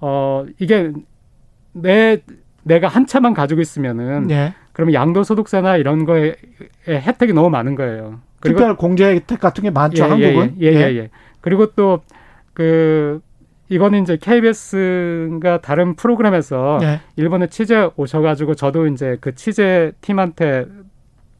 [0.00, 0.92] 어 이게
[1.72, 2.18] 내
[2.62, 4.52] 내가 한 채만 가지고 있으면은 예.
[4.78, 6.36] 그러면 양도소득세나 이런 거에
[6.86, 8.20] 혜택이 너무 많은 거예요.
[8.38, 10.54] 그리고 특별 공제 혜택 같은 게 많죠, 예, 한국은.
[10.60, 11.10] 예, 예, 예, 예.
[11.40, 12.00] 그리고 또
[12.58, 13.20] 그
[13.68, 17.00] 이거는 이제 KBS가 다른 프로그램에서 예.
[17.14, 20.66] 일본에 취재 오셔가지고 저도 이제 그 취재 팀한테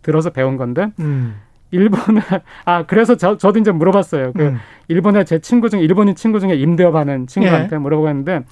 [0.02, 1.40] 들어서 배운 건데 음.
[1.72, 2.20] 일본에
[2.64, 4.32] 아 그래서 저, 저도 이제 물어봤어요.
[4.32, 4.58] 그 음.
[4.86, 7.78] 일본에 제 친구 중에 일본인 친구 중에 임대업 하는 친구한테 예.
[7.80, 8.44] 물어보았는데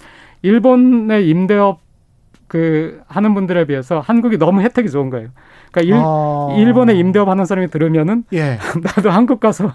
[0.43, 1.79] 일본의 임대업
[2.49, 5.29] 그 하는 분들에 비해서 한국이 너무 혜택이 좋은 거예요.
[5.73, 6.55] 그러니까 일, 아.
[6.57, 8.59] 일본에 임대업 하는 사람이 들으면은 예.
[8.83, 9.73] 나도 한국 가서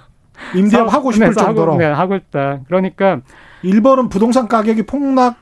[0.55, 2.61] 임대업 하고 싶을 정도로 하고, 네, 하고 있다.
[2.67, 3.19] 그러니까
[3.63, 5.35] 일본은 부동산 가격이 폭락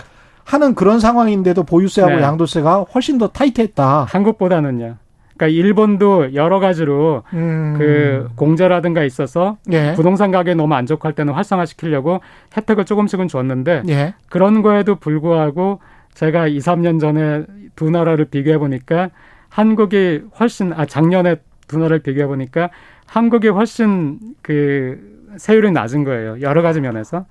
[0.43, 2.21] 하는 그런 상황인데도 보유세하고 네.
[2.23, 4.05] 양도세가 훨씬 더 타이트했다.
[4.09, 4.95] 한국보다는요.
[5.37, 7.75] 그러니까 일본도 여러 가지로 음.
[7.77, 9.93] 그 공제라든가 있어서 예.
[9.93, 12.19] 부동산 가격이 너무 안 좋고 할 때는 활성화시키려고
[12.57, 14.15] 혜택을 조금씩은 줬는데 예.
[14.27, 15.79] 그런 거에도 불구하고
[16.13, 17.45] 제가 2, 3년 전에
[17.75, 19.09] 두 나라를 비교해 보니까
[19.49, 22.69] 한국이 훨씬 아 작년에 두 나라를 비교해 보니까
[23.05, 26.41] 한국이 훨씬 그 세율이 낮은 거예요.
[26.41, 27.25] 여러 가지 면에서.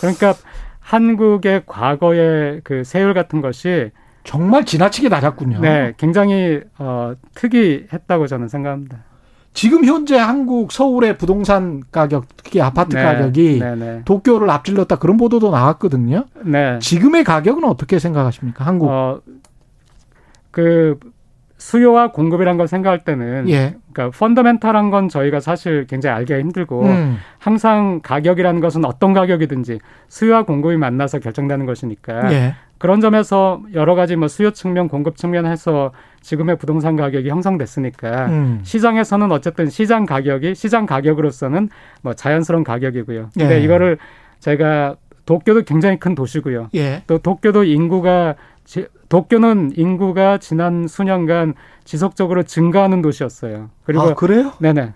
[0.00, 0.34] 그러니까
[0.80, 3.90] 한국의 과거의 그 세율 같은 것이
[4.22, 5.60] 정말 지나치게 낮았군요.
[5.60, 9.04] 네, 굉장히 어, 특이했다고 저는 생각합니다.
[9.56, 14.02] 지금 현재 한국 서울의 부동산 가격, 특히 아파트 네, 가격이 네, 네.
[14.04, 16.26] 도쿄를 앞질렀다 그런 보도도 나왔거든요.
[16.44, 16.78] 네.
[16.78, 18.66] 지금의 가격은 어떻게 생각하십니까?
[18.66, 18.90] 한국.
[18.90, 19.22] 어,
[20.50, 20.98] 그
[21.58, 23.76] 수요와 공급이란 걸 생각할 때는 예.
[23.92, 27.16] 그러니까 펀더멘탈한 건 저희가 사실 굉장히 알기가 힘들고 음.
[27.38, 32.54] 항상 가격이라는 것은 어떤 가격이든지 수요와 공급이 만나서 결정되는 것이니까 예.
[32.78, 38.60] 그런 점에서 여러 가지 뭐 수요 측면, 공급 측면에서 지금의 부동산 가격이 형성됐으니까 음.
[38.62, 41.70] 시장에서는 어쨌든 시장 가격이 시장 가격으로서는
[42.02, 43.30] 뭐 자연스러운 가격이고요.
[43.38, 43.64] 근데 예.
[43.64, 43.96] 이거를
[44.40, 46.68] 제가 도쿄도 굉장히 큰 도시고요.
[46.74, 47.02] 예.
[47.06, 53.70] 또 도쿄도 인구가 지, 도쿄는 인구가 지난 수년간 지속적으로 증가하는 도시였어요.
[53.84, 54.52] 그리고 아, 그래요?
[54.58, 54.92] 네네.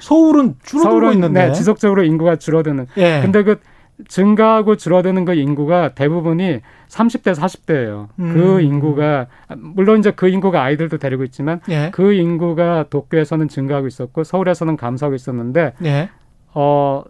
[0.00, 1.46] 서울은 줄어들고 서울은, 있는데.
[1.46, 2.86] 네, 지속적으로 인구가 줄어드는.
[2.96, 3.20] 예.
[3.22, 3.60] 근데 그
[4.08, 8.08] 증가하고 줄어드는 그 인구가 대부분이 30대, 40대예요.
[8.18, 8.34] 음.
[8.34, 11.90] 그 인구가 물론 이제 그 인구가 아이들도 데리고 있지만 예.
[11.92, 16.10] 그 인구가 도쿄에서는 증가하고 있었고 서울에서는 감소하고 있었는데 예.
[16.54, 17.04] 어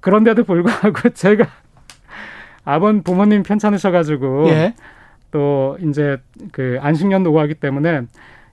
[0.00, 1.46] 그런데도 불구하고 제가
[2.64, 4.74] 아버님 부모님 편찮으셔 가지고 예.
[5.36, 6.16] 또 이제
[6.50, 8.02] 그 안식년도 오고 하기 때문에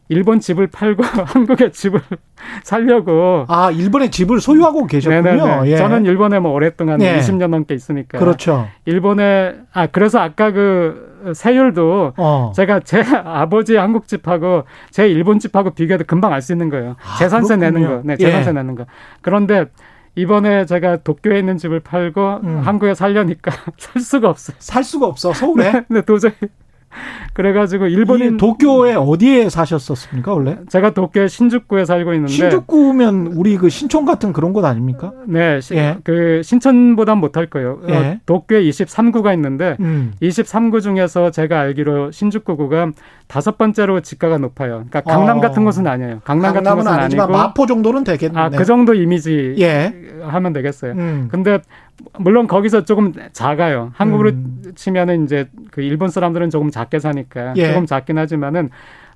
[0.09, 2.01] 일본 집을 팔고 한국의 집을
[2.65, 5.63] 살려고 아 일본의 집을 소유하고 계셨군요.
[5.67, 5.77] 예.
[5.77, 7.17] 저는 일본에 뭐 오랫동안 예.
[7.19, 8.67] 20년 넘게 있으니까 그렇죠.
[8.83, 12.51] 일본에 아 그래서 아까 그 세율도 어.
[12.53, 16.97] 제가 제 아버지 한국 집하고 제 일본 집하고 비교해도 금방 알 수 있는 거예요.
[17.01, 17.79] 아, 재산세 그렇군요.
[17.79, 18.53] 내는 거, 네 재산세 예.
[18.53, 18.85] 내는 거.
[19.21, 19.67] 그런데
[20.15, 22.61] 이번에 제가 도쿄에 있는 집을 팔고 음.
[22.63, 24.57] 한국에 살려니까 살 수가 없어요.
[24.59, 25.71] 살 수가 없어 서울에.
[25.71, 26.33] 네, 네 도저히
[27.33, 30.57] 그래가지고 일본인 도쿄에 어디에 사셨었습니까 원래?
[30.69, 35.13] 제가 도쿄 신주쿠에 살고 있는데 신주쿠면 우리 그 신촌 같은 그런 곳 아닙니까?
[35.25, 35.97] 네, 예.
[36.03, 37.79] 그 신촌보단 못할 거예요.
[37.83, 37.95] 어, 예.
[37.95, 40.13] 어, 도쿄에 23구가 있는데 음.
[40.21, 42.91] 23구 중에서 제가 알기로 신주쿠구가
[43.27, 44.85] 다섯 번째로 지가가 높아요.
[44.89, 45.41] 그러니까 강남 어.
[45.41, 46.21] 같은 곳은 아니에요.
[46.23, 48.39] 강남 같은 곳은 아니고 마포 정도는 되겠네.
[48.39, 49.93] 아, 그 정도 이미지 예.
[50.21, 50.93] 하면 되겠어요.
[50.93, 51.27] 음.
[51.31, 51.59] 근데
[52.19, 53.91] 물론 거기서 조금 작아요.
[53.95, 54.63] 한국으로 음.
[54.75, 57.67] 치면은 이제 그 일본 사람들은 조금 작게 사니까 예.
[57.67, 58.69] 조금 작긴 하지만은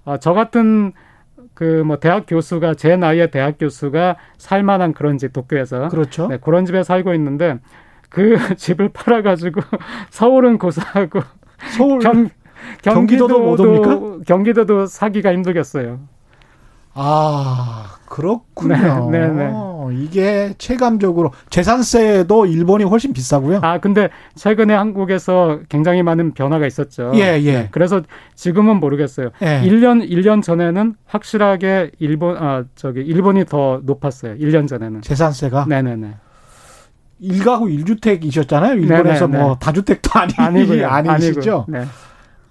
[0.05, 0.93] 어, 저 같은
[1.53, 6.27] 그 뭐 대학 교수가 제 나이에 대학 교수가 살만한 그런 집 도쿄에서 그렇죠.
[6.27, 7.57] 네, 그런 집에 살고 있는데
[8.09, 9.61] 그 집을 팔아가지고
[10.11, 11.21] 서울은 고사하고
[11.75, 12.29] 서울 경,
[12.83, 14.19] 경기도도 못 옵니까?
[14.27, 15.99] 경기도도 사기가 힘들겠어요.
[16.99, 19.09] 아 그렇군요.
[19.11, 19.51] 네, 네, 네.
[19.93, 23.59] 이게 체감적으로 재산세도 일본이 훨씬 비싸고요.
[23.61, 27.11] 아 근데 최근에 한국에서 굉장히 많은 변화가 있었죠.
[27.15, 27.53] 예, 예.
[27.53, 28.01] 네, 그래서
[28.33, 29.29] 지금은 모르겠어요.
[29.43, 29.61] 예.
[29.63, 34.35] 1년 1년 전에는 확실하게 일본 아 저기 일본이 더 높았어요.
[34.35, 35.01] 1년 전에는.
[35.01, 35.65] 재산세가?
[35.69, 36.15] 네, 네, 네.
[37.19, 38.73] 일가구 일주택이셨잖아요.
[38.75, 39.43] 일본에서 네네네.
[39.43, 40.87] 뭐 다주택도 아니, 아니고요.
[40.87, 41.65] 아니시죠?
[41.67, 41.83] 네.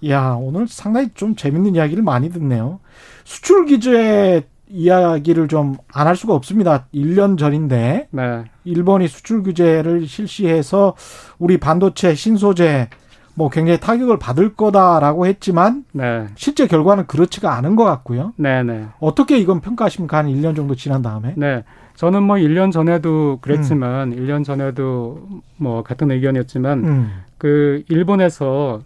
[0.07, 2.79] 야, 오늘 상당히 좀 재밌는 이야기를 많이 듣네요.
[3.23, 6.87] 수출 규제 이야기를 좀 안 할 수가 없습니다.
[6.93, 8.43] 1년 전인데 네.
[8.65, 10.93] 일본이 수출 규제를 실시해서
[11.39, 12.89] 우리 반도체 신소재
[13.33, 16.27] 뭐 굉장히 타격을 받을 거다라고 했지만 네.
[16.35, 18.33] 실제 결과는 그렇지가 않은 것 같고요.
[18.35, 18.85] 네, 네.
[18.99, 20.17] 어떻게 이건 평가하십니까?
[20.17, 21.33] 한 1년 정도 지난 다음에?
[21.37, 21.63] 네.
[21.95, 24.17] 저는 뭐 1년 전에도 그랬지만 음.
[24.17, 25.19] 1년 전에도
[25.57, 27.11] 뭐 같은 의견이었지만 음.
[27.37, 28.81] 그 일본에서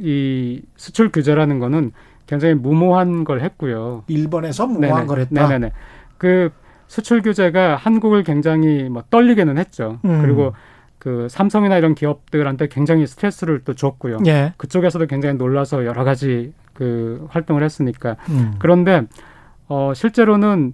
[0.00, 1.92] 이 수출 규제라는 거는
[2.26, 4.04] 굉장히 무모한 걸 했고요.
[4.08, 5.06] 일본에서 무모한 네네.
[5.06, 5.48] 걸 했다.
[5.48, 5.72] 네네네.
[6.18, 6.50] 그
[6.86, 9.98] 수출 규제가 한국을 굉장히 뭐 떨리게는 했죠.
[10.04, 10.22] 음.
[10.22, 10.52] 그리고
[10.98, 14.18] 그 삼성이나 이런 기업들한테 굉장히 스트레스를 또 줬고요.
[14.26, 14.52] 예.
[14.58, 18.16] 그쪽에서도 굉장히 놀라서 여러 가지 그 활동을 했으니까.
[18.28, 18.54] 음.
[18.58, 19.02] 그런데
[19.68, 20.72] 어 실제로는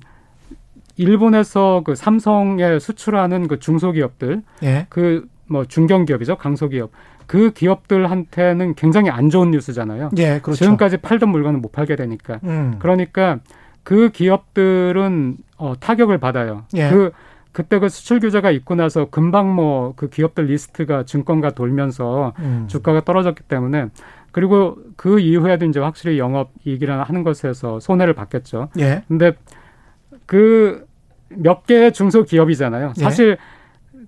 [0.96, 4.86] 일본에서 그 삼성에 수출하는 그 중소기업들, 예.
[4.88, 6.90] 그뭐 중견기업이죠, 강소기업.
[7.26, 10.10] 그 기업들한테는 굉장히 안 좋은 뉴스잖아요.
[10.18, 10.64] 예, 그렇죠.
[10.64, 12.40] 지금까지 팔던 물건을 못 팔게 되니까.
[12.44, 12.76] 음.
[12.78, 13.38] 그러니까
[13.82, 16.64] 그 기업들은 어, 타격을 받아요.
[16.74, 16.88] 예.
[16.90, 17.12] 그
[17.52, 22.66] 그때 그 수출 규제가 있고 나서 금방 뭐 그 기업들 리스트가 증권가 돌면서 음.
[22.68, 23.86] 주가가 떨어졌기 때문에
[24.30, 28.68] 그리고 그 이후에도 이제 확실히 영업 이익이라 하는 것에서 손해를 받겠죠.
[28.78, 29.02] 예.
[29.08, 29.32] 근데
[30.26, 30.86] 그
[31.28, 32.92] 몇 개의 중소기업이잖아요.
[32.96, 33.00] 예.
[33.00, 33.55] 사실 예.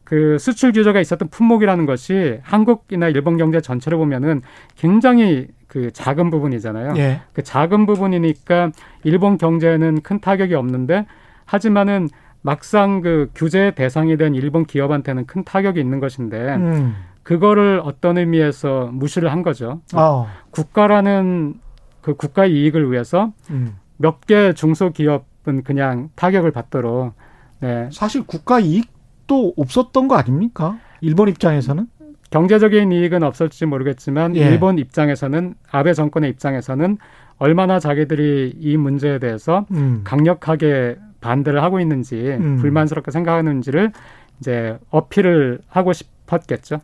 [0.09, 4.41] 그 수출 규제가 있었던 품목이라는 것이 한국이나 일본 경제 전체를 보면은
[4.75, 6.95] 굉장히 그 작은 부분이잖아요.
[6.97, 7.21] 예.
[7.35, 8.71] 그 작은 부분이니까
[9.05, 11.05] 일본 경제에는 큰 타격이 없는데
[11.45, 12.09] 하지만은
[12.41, 16.97] 막상 그 규제 대상이 된 일본 기업한테는 큰 타격이 있는 것인데 음.
[17.23, 19.83] 그거를 어떤 의미에서 무시를 한 거죠.
[19.95, 20.27] 어.
[20.53, 21.61] 국가라는
[22.01, 23.77] 그 국가 이익을 위해서 음.
[23.99, 27.13] 몇개 중소기업은 그냥 타격을 받도록
[27.61, 27.91] 네.
[27.93, 28.98] 사실 국가 이익
[29.29, 30.79] 도 없었던 거 아닙니까?
[31.01, 31.87] 일본 입장에서는?
[32.31, 34.41] 경제적인 이익은 없을지 모르겠지만 예.
[34.41, 36.99] 일본 입장에서는 아베 정권의 입장에서는
[37.39, 40.01] 얼마나 자기들이 이 문제에 대해서 음.
[40.05, 42.57] 강력하게 반대를 하고 있는지 음.
[42.61, 43.93] 불만스럽게 생각하는지를
[44.41, 46.81] 이제 어필을 하고 싶었겠죠.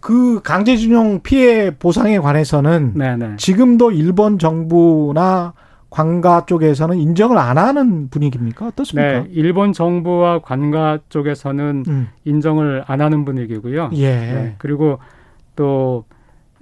[0.00, 3.36] 그 강제징용 피해 보상에 관해서는 네네.
[3.36, 5.54] 지금도 일본 정부나
[5.92, 8.68] 관가 쪽에서는 인정을 안 하는 분위기입니까?
[8.68, 9.20] 어떻습니까?
[9.20, 12.08] 네, 일본 정부와 관가 쪽에서는 음.
[12.24, 13.90] 인정을 안 하는 분위기고요.
[13.92, 14.08] 예.
[14.08, 14.98] 네, 그리고
[15.54, 16.06] 또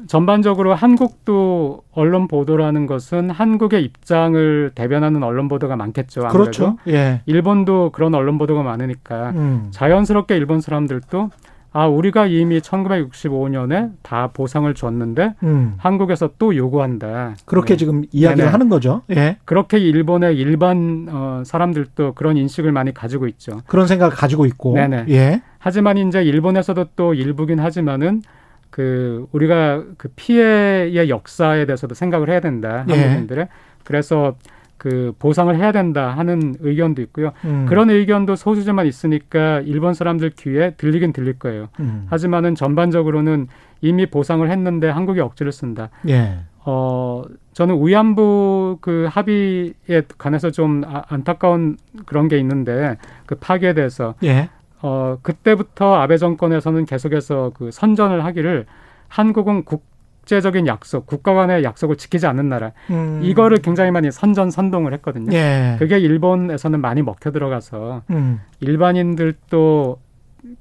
[0.09, 6.23] 전반적으로 한국도 언론 보도라는 것은 한국의 입장을 대변하는 언론 보도가 많겠죠.
[6.23, 6.39] 아무래도.
[6.39, 6.77] 그렇죠.
[6.89, 7.23] 예.
[7.27, 9.69] 일본도 그런 언론 보도가 많으니까 음.
[9.71, 11.31] 자연스럽게 일본 사람들도
[11.73, 15.75] 아 우리가 이미 1965년에 다 보상을 줬는데 음.
[15.79, 17.37] 한국에서 또 요구한다.
[17.45, 17.77] 그렇게 네.
[17.79, 18.51] 지금 이야기를 네네.
[18.51, 19.03] 하는 거죠.
[19.11, 19.37] 예.
[19.45, 23.63] 그렇게 일본의 일반 어, 사람들도 그런 인식을 많이 가지고 있죠.
[23.67, 24.75] 그런 생각을 가지고 있고.
[24.75, 25.07] 네네.
[25.11, 25.43] 예.
[25.59, 28.23] 하지만 이제 일본에서도 또 일부긴 하지만은
[28.71, 32.85] 그 우리가 그 피해의 역사에 대해서도 생각을 해야 된다.
[32.89, 32.95] 예.
[32.95, 33.49] 한국인들의.
[33.85, 34.35] 그래서
[34.81, 37.33] 그 보상을 해야 된다 하는 의견도 있고요.
[37.45, 37.67] 음.
[37.69, 41.69] 그런 의견도 소수지만 있으니까 일본 사람들 귀에 들리긴 들릴 거예요.
[41.81, 42.07] 음.
[42.09, 43.49] 하지만은 전반적으로는
[43.83, 45.91] 이미 보상을 했는데 한국이 억지를 쓴다.
[46.09, 46.39] 예.
[46.65, 54.15] 어 저는 위안부 그 합의에 관해서 좀 아, 안타까운 그런 게 있는데 그 파기에 대해서
[54.25, 54.49] 예.
[54.81, 58.65] 어 그때부터 아베 정권에서는 계속해서 그 선전을 하기를
[59.09, 59.90] 한국은 국
[60.31, 62.71] 국제적인 약속, 국가 간의 약속을 지키지 않는 나라.
[62.91, 63.21] 음.
[63.23, 65.33] 이거를 굉장히 많이 선전 선동을 했거든요.
[65.33, 65.75] 예.
[65.81, 68.41] 그게 일본에서는 많이 먹혀 들어가서 음.
[68.61, 69.99] 일반인들도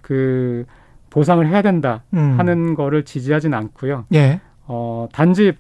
[0.02, 0.66] 그
[1.12, 2.36] 보상을 해야 된다 음.
[2.40, 4.06] 하는 거를 지지하진 않고요.
[4.16, 4.42] 예.
[4.66, 5.54] 어, 단지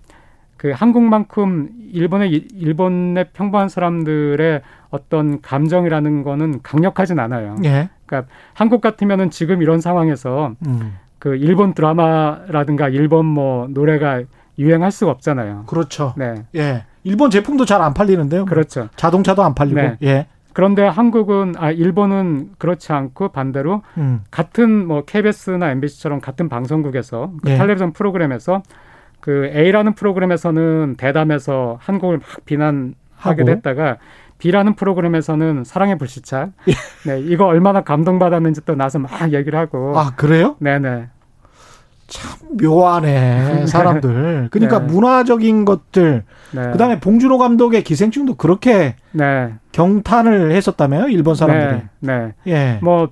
[0.58, 7.58] 그 한국만큼 일본의 일본의 평범한 사람들의 어떤 감정이라는 거는 강력하진 않아요.
[7.63, 7.89] 예.
[8.08, 10.98] 그러니까 한국 같으면은 지금 이런 상황에서 음.
[11.19, 14.21] 그 일본 드라마라든가 일본 뭐 노래가
[14.58, 15.65] 유행할 수가 없잖아요.
[15.67, 16.13] 그렇죠.
[16.17, 16.45] 네.
[16.55, 16.86] 예.
[17.03, 18.45] 일본 제품도 잘 안 팔리는데요.
[18.45, 18.89] 그렇죠.
[18.95, 19.79] 자동차도 안 팔리고.
[19.79, 19.97] 네.
[20.03, 20.27] 예.
[20.53, 24.21] 그런데 한국은 아 일본은 그렇지 않고 반대로 음.
[24.32, 27.58] 같은 뭐 KBS나 MBC처럼 같은 방송국에서 그 예.
[27.58, 28.63] 텔레비전 프로그램에서
[29.21, 33.97] 그 A라는 프로그램에서는 대담해서 한국을 막 비난하게 됐다가
[34.39, 36.52] B라는 프로그램에서는 사랑의 불시착.
[36.67, 36.73] 예.
[37.06, 39.97] 네, 이거 얼마나 감동받았는지 또 나서 막 얘기를 하고.
[39.97, 40.56] 아, 그래요?
[40.60, 41.08] 네네.
[42.08, 44.47] 참 묘하네, 사람들.
[44.49, 44.86] 그러니까 네.
[44.86, 46.23] 문화적인 것들.
[46.52, 46.71] 네.
[46.71, 49.54] 그 다음에 봉준호 감독의 기생충도 그렇게 네.
[49.73, 51.82] 경탄을 했었다며요, 일본 사람들이.
[51.99, 52.17] 네.
[52.17, 52.34] 네.
[52.47, 52.80] 예.
[52.82, 53.10] 뭐,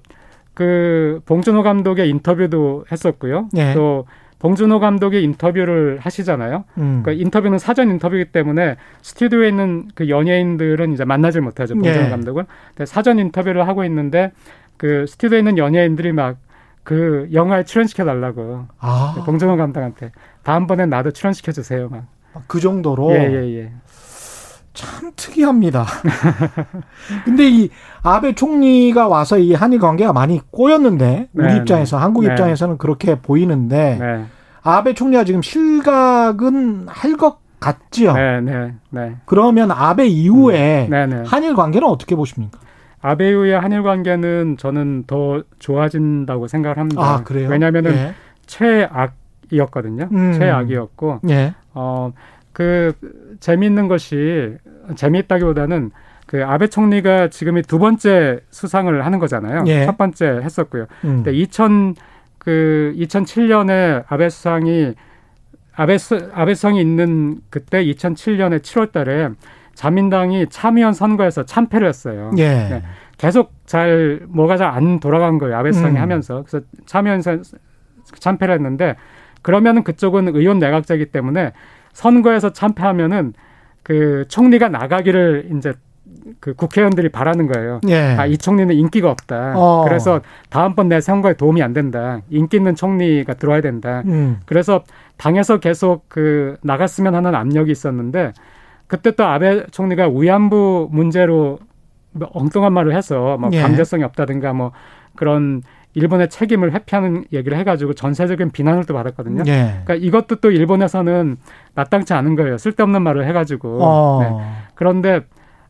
[0.56, 3.50] 그, 봉준호 감독의 인터뷰도 했었고요.
[3.58, 3.74] 예.
[3.76, 4.06] 또,
[4.40, 6.66] 봉준호 감독이 인터뷰를 하시잖아요.
[6.78, 7.02] 음.
[7.04, 11.74] 그 인터뷰는 사전 인터뷰이기 때문에 스튜디오에 있는 그 연예인들은 이제 만나질 못하죠.
[11.76, 12.10] 봉준호 네.
[12.10, 12.46] 감독은.
[12.70, 14.32] 근데 사전 인터뷰를 하고 있는데
[14.78, 16.38] 그 스튜디오에 있는 연예인들이 막
[16.88, 18.66] 그 영화에 출연시켜 달라고.
[18.80, 19.12] 아.
[19.14, 21.90] 그 봉준호 감독한테 다음번엔 나도 출연시켜 주세요.
[21.90, 22.06] 막.
[22.48, 23.12] 그 정도로.
[23.12, 23.72] 예, 예, 예.
[24.78, 25.86] 참 특이합니다.
[27.26, 27.70] 근데 이
[28.04, 32.04] 아베 총리가 와서 이 한일 관계가 많이 꼬였는데 우리 네, 입장에서 네.
[32.04, 32.32] 한국 네.
[32.32, 34.26] 입장에서는 그렇게 보이는데 네.
[34.62, 38.14] 아베 총리가 지금 실각은 할 것 같지요.
[38.14, 39.16] 네, 네, 네.
[39.26, 42.60] 그러면 아베 이후에 음, 한일 관계는 어떻게 보십니까?
[43.02, 47.02] 아베 이후의 한일 관계는 저는 더 좋아진다고 생각을 합니다.
[47.02, 47.50] 아, 그래요?
[47.50, 48.14] 왜냐하면은 예.
[48.46, 50.10] 최악이었거든요.
[50.12, 50.34] 음.
[50.34, 51.56] 최악이었고 예.
[51.74, 52.12] 어
[52.58, 52.92] 그
[53.40, 54.56] 재미있는 것이
[54.96, 55.92] 재미있다기보다는
[56.26, 59.64] 그 아베 총리가 지금이 두 번째 수상을 하는 거잖아요.
[59.68, 59.86] 예.
[59.86, 60.88] 첫 번째 했었고요.
[61.06, 61.18] 음.
[61.18, 61.94] 근데 2000
[62.40, 64.96] 그 2007년에 아베 수상이
[65.76, 69.36] 아베 수, 아베 수상이 있는 그때 2007년에 7월달에
[69.76, 72.32] 자민당이 참의원 선거에서 참패를 했어요.
[72.40, 72.48] 예.
[72.48, 72.82] 네.
[73.20, 75.56] 계속 잘 뭐가 잘 안 돌아간 거예요.
[75.58, 76.02] 아베 수상이 음.
[76.02, 77.22] 하면서 그래서 참의원
[78.20, 78.96] 참패를 했는데
[79.44, 81.52] 그러면은 그쪽은 의원 내각제이기 때문에
[81.98, 83.34] 선거에서 참패하면은
[83.82, 85.74] 그 총리가 나가기를 이제
[86.40, 87.82] 그 국회의원들이 바라는 거예요.
[87.88, 88.16] 예.
[88.20, 89.54] 아, 이 총리는 인기가 없다.
[89.56, 89.84] 어.
[89.84, 92.22] 그래서 다음번 내 선거에 도움이 안 된다.
[92.30, 94.04] 인기 있는 총리가 들어와야 된다.
[94.06, 94.38] 음.
[94.46, 94.84] 그래서
[95.18, 98.34] 당에서 계속 그 나갔으면 하는 압력이 있었는데
[98.86, 101.58] 그때 또 아베 총리가 위안부 문제로
[102.12, 103.62] 뭐 엉뚱한 말을 해서 뭐 예.
[103.62, 104.72] 강제성이 없다든가 뭐
[105.16, 105.64] 그런
[105.98, 109.44] 일본의 책임을 회피하는 얘기를 해가지고 전세적인 비난을 또 받았거든요.
[109.48, 109.82] 예.
[109.84, 111.38] 그러니까 이것도 또 일본에서는
[111.74, 112.60] 마땅치 않은 거예요.
[112.60, 113.80] 쓸데없는 말을 해가지고.
[113.82, 114.20] 어.
[114.22, 114.46] 네.
[114.76, 115.22] 그런데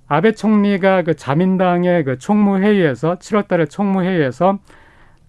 [0.09, 4.59] 아베 총리가 그 자민당의 그 총무회의에서 7월달에 총무회의에서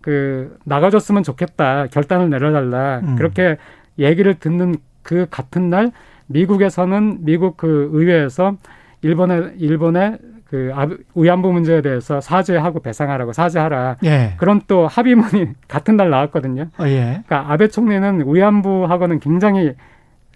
[0.00, 3.14] 그 나가줬으면 좋겠다 결단을 내려달라 음.
[3.14, 3.56] 그렇게
[4.00, 5.92] 얘기를 듣는 그 같은 날
[6.26, 8.56] 미국에서는 미국 그 의회에서
[9.02, 10.72] 일본의 일본의 그
[11.14, 13.98] 위안부 문제에 대해서 사죄하고 배상하라고 사죄하라.
[14.04, 14.34] 예.
[14.38, 16.68] 그런 또 합의문이 같은 날 나왔거든요.
[16.78, 17.22] 어, 예.
[17.26, 19.74] 그러니까 아베 총리는 위안부하고는 굉장히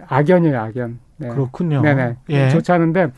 [0.07, 0.99] 악연이에요, 악연.
[1.17, 1.29] 네.
[1.29, 1.81] 그렇군요.
[1.81, 2.17] 네네.
[2.29, 2.49] 예.
[2.51, 3.09] 좋지 않은데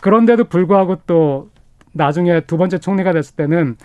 [0.00, 1.48] 그런데도 불구하고 또
[1.92, 3.76] 나중에 두 번째 총리가 됐을 때는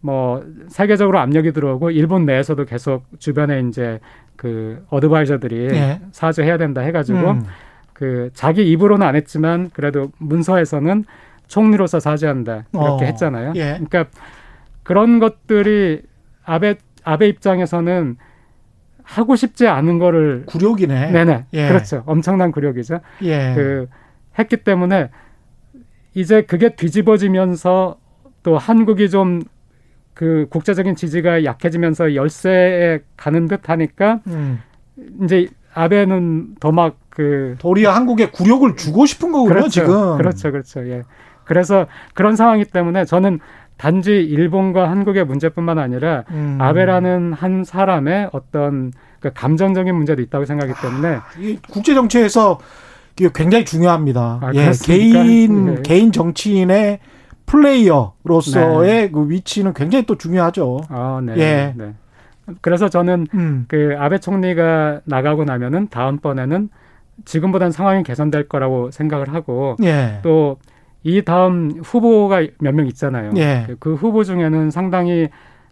[0.00, 4.00] 뭐 세계적으로 압력이 들어오고 일본 내에서도 계속 주변에 이제
[4.36, 6.00] 그 어드바이저들이 예.
[6.12, 7.44] 사죄해야 된다 해가지고 음.
[7.94, 11.06] 그 자기 입으로는 안 했지만 그래도 문서에서는
[11.46, 13.06] 총리로서 사죄한다 이렇게 어.
[13.06, 13.52] 했잖아요.
[13.56, 13.78] 예.
[13.86, 14.06] 그러니까
[14.82, 16.02] 그런 것들이
[16.44, 18.16] 아베 아베 입장에서는
[19.02, 21.12] 하고 싶지 않은 거를 굴욕이네.
[21.12, 21.44] 네네.
[21.52, 21.68] 예.
[21.68, 22.02] 그렇죠.
[22.06, 23.00] 엄청난 굴욕이죠.
[23.22, 23.52] 예.
[23.54, 23.86] 그
[24.38, 25.10] 했기 때문에
[26.14, 27.98] 이제 그게 뒤집어지면서
[28.42, 29.42] 또 한국이 좀
[30.16, 34.62] 그 국제적인 지지가 약해지면서 열세에 가는 듯 하니까 음.
[35.22, 39.68] 이제 아베는 더 막 그 도리어 한국에 굴욕을 주고 싶은 거군요, 그렇죠.
[39.70, 40.18] 지금.
[40.18, 40.52] 그렇죠.
[40.52, 40.86] 그렇죠.
[40.86, 41.02] 예.
[41.46, 43.40] 그래서 그런 상황이기 때문에 저는
[43.78, 46.58] 단지 일본과 한국의 문제뿐만 아니라 음.
[46.60, 51.22] 아베라는 한 사람의 어떤 그 감정적인 문제도 있다고 생각하기 때문에 아,
[51.70, 52.58] 국제 정치에서
[53.34, 54.40] 굉장히 중요합니다.
[54.42, 55.82] 아, 예, 개인 네.
[55.82, 56.98] 개인 정치인의
[57.46, 59.10] 플레이어로서의 네.
[59.10, 60.80] 그 위치는 굉장히 또 중요하죠.
[60.88, 61.34] 아, 네.
[61.36, 61.74] 예.
[61.76, 61.94] 네.
[62.60, 63.64] 그래서 저는 음.
[63.68, 66.68] 그 아베 총리가 나가고 나면은 다음번에는
[67.24, 70.20] 지금보다는 상황이 개선될 거라고 생각을 하고 예.
[70.22, 70.58] 또
[71.06, 73.30] 이 다음 후보가 몇 명 있잖아요.
[73.36, 73.64] 예.
[73.68, 75.28] 그, 그 후보 중에는 상당히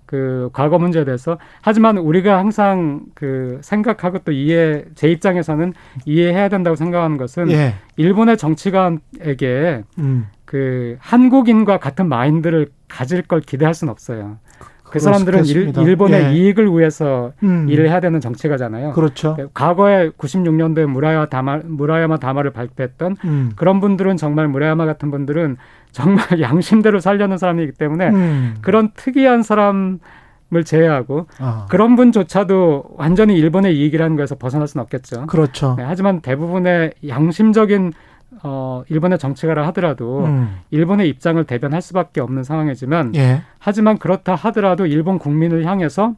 [0.07, 5.73] 그 과거 문제에 대해서 하지만 우리가 항상 그 생각하고 또 이해 제 입장에서는
[6.07, 7.75] 이해해야 된다고 생각하는 것은 예.
[7.97, 10.27] 일본의 정치가에게 음.
[10.45, 14.39] 그 한국인과 같은 마인드를 가질 걸 기대할 수는 없어요.
[14.85, 16.33] 그 사람들은 일, 일본의 예.
[16.33, 17.67] 이익을 위해서 음.
[17.69, 18.93] 일을 해야 되는 정치가잖아요.
[18.93, 19.37] 그렇죠.
[19.55, 23.53] 과거에 96년도에 무라야마 다마 무라야마 다마를 발표했던 음.
[23.57, 25.57] 그런 분들은 정말 무라야마 같은 분들은
[25.91, 28.55] 정말 양심대로 살려는 사람이기 때문에 음.
[28.61, 29.99] 그런 특이한 사람
[30.55, 31.67] 을 제외하고 아.
[31.69, 35.27] 그런 분조차도 완전히 일본의 이익이라는 거에서 벗어날 수는 없겠죠.
[35.27, 35.75] 그렇죠.
[35.77, 37.93] 네, 하지만 대부분의 양심적인
[38.43, 40.59] 어, 일본의 정치가라 하더라도 음.
[40.71, 43.43] 일본의 입장을 대변할 수밖에 없는 상황이지만 예.
[43.59, 46.15] 하지만 그렇다 하더라도 일본 국민을 향해서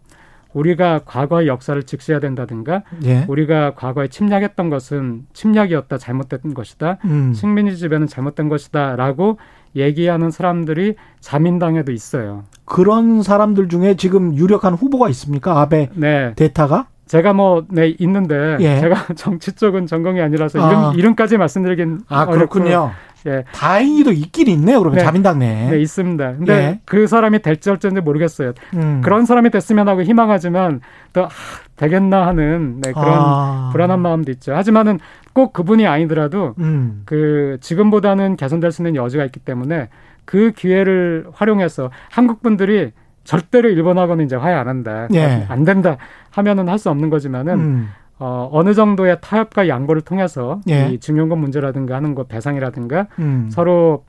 [0.53, 3.27] 우리가 과거의 역사를 직시해야 된다든가 예.
[3.29, 7.35] 우리가 과거에 침략했던 것은 침략이었다 잘못된 것이다 음.
[7.35, 9.39] 식민지 지배는 잘못된 것이다라고
[9.77, 12.45] 얘기하는 사람들이 자민당에도 있어요.
[12.65, 15.61] 그런 사람들 중에 지금 유력한 후보가 있습니까?
[15.61, 16.33] 아베 네.
[16.35, 16.89] 대타가?
[17.07, 18.81] 제가 뭐, 네, 있는데, 예.
[18.81, 20.69] 제가 정치 쪽은 전공이 아니라서 아.
[20.69, 22.01] 이름, 이름까지 말씀드리긴.
[22.09, 22.91] 아, 그렇군요.
[23.27, 23.45] 예.
[23.53, 25.05] 다행히도 있긴 있네요, 그러면 네.
[25.05, 25.71] 자민당 내에.
[25.71, 26.37] 네, 있습니다.
[26.37, 26.81] 근데 예.
[26.85, 28.53] 그 사람이 될지 어쩔지 모르겠어요.
[28.75, 29.01] 음.
[29.05, 30.81] 그런 사람이 됐으면 하고 희망하지만
[31.13, 31.29] 또, 아,
[31.77, 33.71] 되겠나 하는 네, 그런 아.
[33.73, 34.55] 불안한 마음도 있죠.
[34.55, 34.99] 하지만은
[35.33, 37.03] 꼭 그분이 아니더라도 음.
[37.05, 39.89] 그 지금보다는 개선될 수 있는 여지가 있기 때문에
[40.25, 42.93] 그 기회를 활용해서 한국 분들이
[43.27, 45.07] 절대로 일본하고는 이제 화해 안 한다.
[45.13, 45.45] 예.
[45.49, 45.99] 안 된다
[46.31, 47.89] 하면은 할 수 없는 거지만은 음.
[48.19, 50.89] 어, 어느 정도의 타협과 양보를 통해서 예.
[50.91, 53.49] 이 증여금 문제라든가 하는 것 배상이라든가 음.
[53.51, 54.05] 서로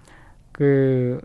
[0.52, 1.20] 그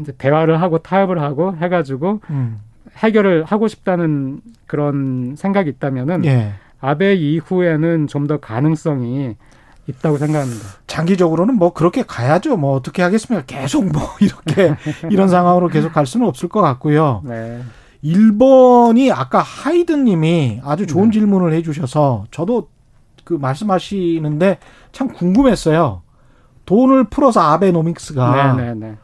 [0.00, 2.60] 이제 대화를 하고 타협을 하고 해가지고 음.
[2.96, 6.52] 해결을 하고 싶다는 그런 생각이 있다면은 예.
[6.80, 9.36] 아베 이후에는 좀 더 가능성이
[9.86, 10.64] 있다고 생각합니다.
[10.86, 12.56] 장기적으로는 뭐 그렇게 가야죠.
[12.56, 13.44] 뭐 어떻게 하겠습니까?
[13.46, 14.74] 계속 뭐 이렇게
[15.10, 17.22] 이런 상황으로 계속 갈 수는 없을 것 같고요.
[17.24, 17.62] 네.
[18.02, 21.18] 일본이 아까 하이든님이 아주 좋은 네.
[21.18, 22.68] 질문을 해주셔서 저도
[23.24, 24.58] 그 말씀하시는데
[24.92, 26.02] 참 궁금했어요.
[26.66, 28.96] 돈을 풀어서 아베노믹스가 네, 네, 네.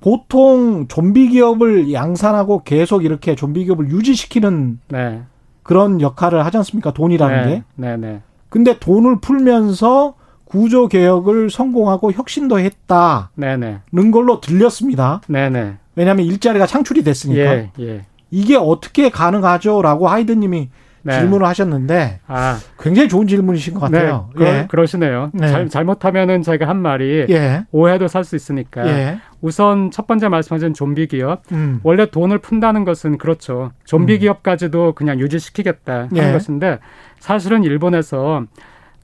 [0.00, 5.22] 보통 좀비 기업을 양산하고 계속 이렇게 좀비 기업을 유지시키는 네.
[5.62, 6.92] 그런 역할을 하지 않습니까?
[6.92, 7.62] 돈이라는 게.
[7.74, 8.22] 네, 네.
[8.48, 13.80] 근데 돈을 풀면서 구조 개혁을 성공하고 혁신도 했다는 네네.
[14.10, 15.20] 걸로 들렸습니다.
[15.28, 15.76] 네네.
[15.94, 17.42] 왜냐하면 일자리가 창출이 됐으니까.
[17.42, 18.06] 예, 예.
[18.30, 20.70] 이게 어떻게 가능하죠?라고 하이드님이
[21.02, 21.12] 네.
[21.20, 22.58] 질문을 하셨는데 아.
[22.78, 24.30] 굉장히 좋은 질문이신 것 같아요.
[24.36, 24.66] 네, 예.
[24.68, 25.48] 그러, 시네요 네.
[25.48, 27.64] 잘, 잘못하면은 제가 한 말이 예.
[27.70, 29.18] 오해도 살 수 있으니까 예.
[29.40, 31.80] 우선 첫 번째 말씀하신 좀비 기업 음.
[31.82, 33.70] 원래 돈을 푼다는 것은 그렇죠.
[33.84, 34.18] 좀비 음.
[34.18, 36.32] 기업까지도 그냥 유지시키겠다 하는 예.
[36.32, 36.78] 것인데
[37.20, 38.44] 사실은 일본에서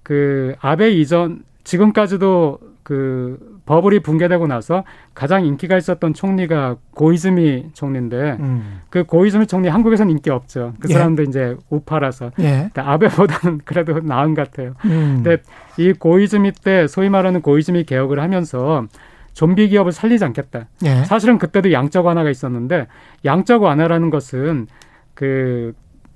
[0.02, 4.84] 그 아베 이전 지금까지도 그 버블이 붕괴되고 나서
[5.14, 8.82] 가장 인기가 있었던 총리가 고이즈미 총리인데 음.
[8.90, 10.74] 그 고이즈미 총리 한국에서는 인기 없죠.
[10.78, 10.94] 그 예.
[10.94, 11.26] 사람도 예.
[11.26, 12.30] 이제 우파라서.
[12.40, 12.68] 예.
[12.74, 14.74] 아베보다는 그래도 나은 것 같아요.
[14.84, 15.22] 음.
[15.22, 15.42] 근데
[15.78, 18.86] 이 고이즈미 때 소위 말하는 고이즈미 개혁을 하면서
[19.32, 20.66] 좀비 기업을 살리지 않겠다.
[20.84, 21.04] 예.
[21.04, 22.86] 사실은 그때도 양적 완화가 있었는데
[23.24, 24.66] 양적 완화라는 것은
[25.14, 25.72] 그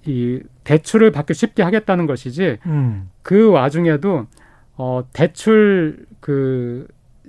[0.08, 3.10] 이 대출을 받기 쉽게 하겠다는 것이지 음.
[3.22, 4.26] 그 와중에도
[4.76, 6.86] 어 대출 그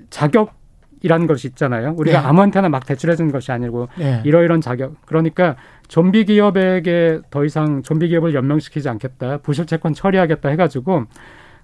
[0.09, 1.93] 자격이라는 것이 있잖아요.
[1.97, 2.27] 우리가 네.
[2.27, 4.21] 아무한테나 막 대출해 주는 것이 아니고 네.
[4.25, 4.95] 이러이런 자격.
[5.05, 5.55] 그러니까
[5.87, 9.39] 좀비 기업에게 더 이상 좀비 기업을 연명시키지 않겠다.
[9.39, 11.05] 부실 채권 처리하겠다 해 가지고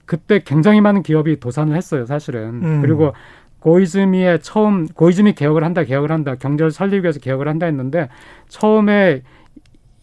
[0.05, 2.63] 그때 굉장히 많은 기업이 도산을 했어요, 사실은.
[2.63, 2.81] 음.
[2.81, 3.13] 그리고
[3.59, 8.09] 고이즈미의 처음 고이즈미 개혁을 한다, 개혁을 한다, 경제를 살리기 위해서 개혁을 한다 했는데
[8.47, 9.23] 처음에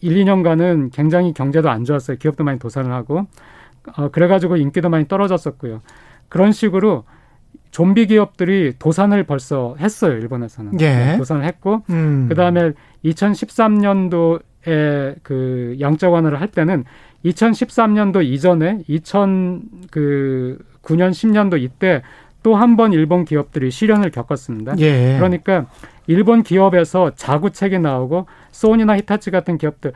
[0.03, 2.17] 1, 2년간은 굉장히 경제도 안 좋았어요.
[2.17, 3.25] 기업도 많이 도산을 하고
[3.97, 5.81] 어, 그래가지고 인기도 많이 떨어졌었고요.
[6.29, 7.05] 그런 식으로
[7.71, 11.15] 좀비 기업들이 도산을 벌써 했어요 일본에서는 예.
[11.17, 12.27] 도산을 했고 음.
[12.29, 12.73] 그 다음에
[13.03, 16.83] 2013년도에 그 양적 완화를 할 때는
[17.25, 22.01] 2013년도 이전에 2009년 10년도 이때
[22.43, 24.75] 또 한 번 일본 기업들이 시련을 겪었습니다.
[24.79, 25.15] 예.
[25.17, 25.65] 그러니까
[26.07, 29.93] 일본 기업에서 자구책이 나오고 소니나 히타치 같은 기업들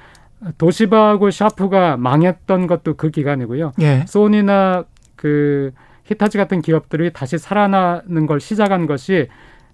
[0.58, 3.74] 도시바하고 샤프가 망했던 것도 그 기간이고요.
[3.82, 4.06] 예.
[4.08, 4.86] 소니나
[5.16, 5.72] 그
[6.06, 9.28] 히타치 같은 기업들이 다시 살아나는 걸 시작한 것이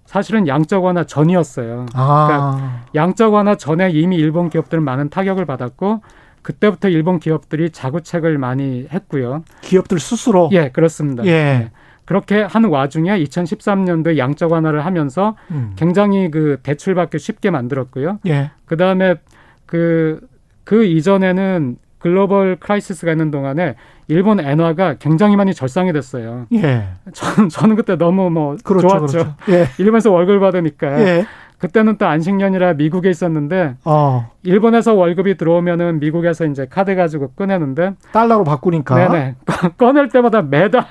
[0.06, 1.86] 사실은 양적 완화 전이었어요.
[1.94, 2.26] 아.
[2.26, 6.02] 그러니까 양적 완화 전에 이미 일본 기업들은 많은 타격을 받았고
[6.42, 9.44] 그때부터 일본 기업들이 자구책을 많이 했고요.
[9.62, 10.50] 기업들 스스로?
[10.52, 11.24] 예, 그렇습니다.
[11.24, 11.30] 예.
[11.30, 11.70] 네.
[12.04, 15.72] 그렇게 하는 와중에 2013년도에 양적 완화를 하면서 음.
[15.76, 18.18] 굉장히 그 대출받기 쉽게 만들었고요.
[18.26, 18.50] 예.
[18.66, 19.16] 그다음에
[19.66, 20.20] 그,
[20.64, 23.76] 그 이전에는 global crisis가 있는 동안에
[24.08, 26.46] 일본 엔화가 굉장히 많이 절상이 됐어요.
[26.52, 26.88] 예.
[27.14, 29.06] 저는, 저는 그때 너무 뭐 그렇죠, 좋았죠.
[29.06, 29.34] 그렇죠.
[29.48, 29.66] 예.
[29.82, 31.00] 일본에서 월급을 받으니까.
[31.00, 31.26] 예.
[31.64, 34.30] 그때는 또 안식년이라 미국에 있었는데 어.
[34.42, 39.36] 일본에서 월급이 들어오면은 미국에서 이제 카드 가지고 꺼내는데 달러로 바꾸니까 네네
[39.78, 40.84] 꺼낼 때마다 매달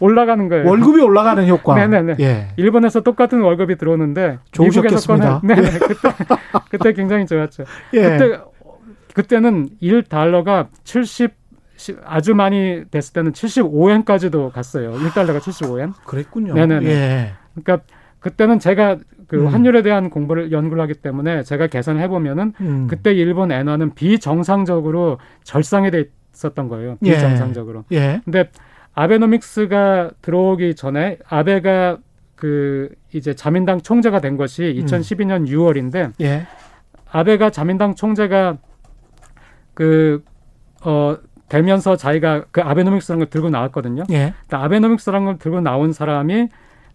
[0.00, 0.68] 올라가는 거예요.
[0.68, 1.74] 월급이 올라가는 효과.
[1.76, 2.16] 네네네.
[2.20, 2.48] 예.
[2.56, 5.40] 일본에서 똑같은 월급이 들어오는데 좋으셨겠습니다.
[5.40, 5.54] 미국에서 꺼내.
[5.54, 5.78] 네네.
[5.80, 6.08] 그때
[6.70, 7.64] 그때 굉장히 좋았죠.
[7.94, 8.02] 예.
[8.02, 8.40] 그때
[9.14, 11.32] 그때는 1달러가 70
[12.04, 14.92] 아주 많이 됐을 때는 75엔까지도 갔어요.
[14.92, 15.94] 1달러가 75엔.
[16.04, 16.52] 그랬군요.
[16.52, 16.84] 네네.
[16.84, 17.32] 예.
[17.54, 17.84] 그러니까
[18.24, 18.96] 그때는 제가
[19.28, 19.46] 그 음.
[19.48, 22.86] 환율에 대한 공부를 연구를 하기 때문에 제가 계산을 해보면은 음.
[22.88, 26.96] 그때 일본 엔화는 비정상적으로 절상이 돼 있었던 거예요.
[27.02, 27.12] 예.
[27.12, 27.84] 비정상적으로.
[27.92, 27.96] 예.
[27.96, 28.20] 예.
[28.24, 28.48] 근데
[28.94, 31.98] 아베노믹스가 들어오기 전에 아베가
[32.34, 35.44] 그 이제 자민당 총재가 된 것이 2012년 음.
[35.44, 36.46] 6월인데 예.
[37.12, 38.56] 아베가 자민당 총재가
[39.74, 41.18] 그어
[41.50, 44.04] 되면서 자기가 그 아베노믹스라는 걸 들고 나왔거든요.
[44.12, 44.32] 예.
[44.50, 46.48] 아베노믹스라는 걸 들고 나온 사람이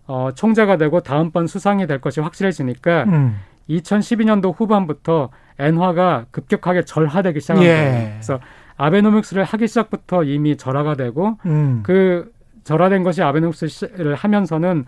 [0.09, 3.37] 어, 총재가 되고 다음번 수상이 될 것이 확실해지니까 음.
[3.69, 5.29] 2012년도 후반부터
[5.59, 7.67] 엔화가 급격하게 절하되기 시작한 예.
[7.67, 8.09] 거예요.
[8.13, 8.39] 그래서
[8.77, 11.81] 아베노믹스를 하기 시작부터 이미 절하가 되고 음.
[11.83, 12.31] 그
[12.63, 14.85] 절하된 것이 아베노믹스를 하면서는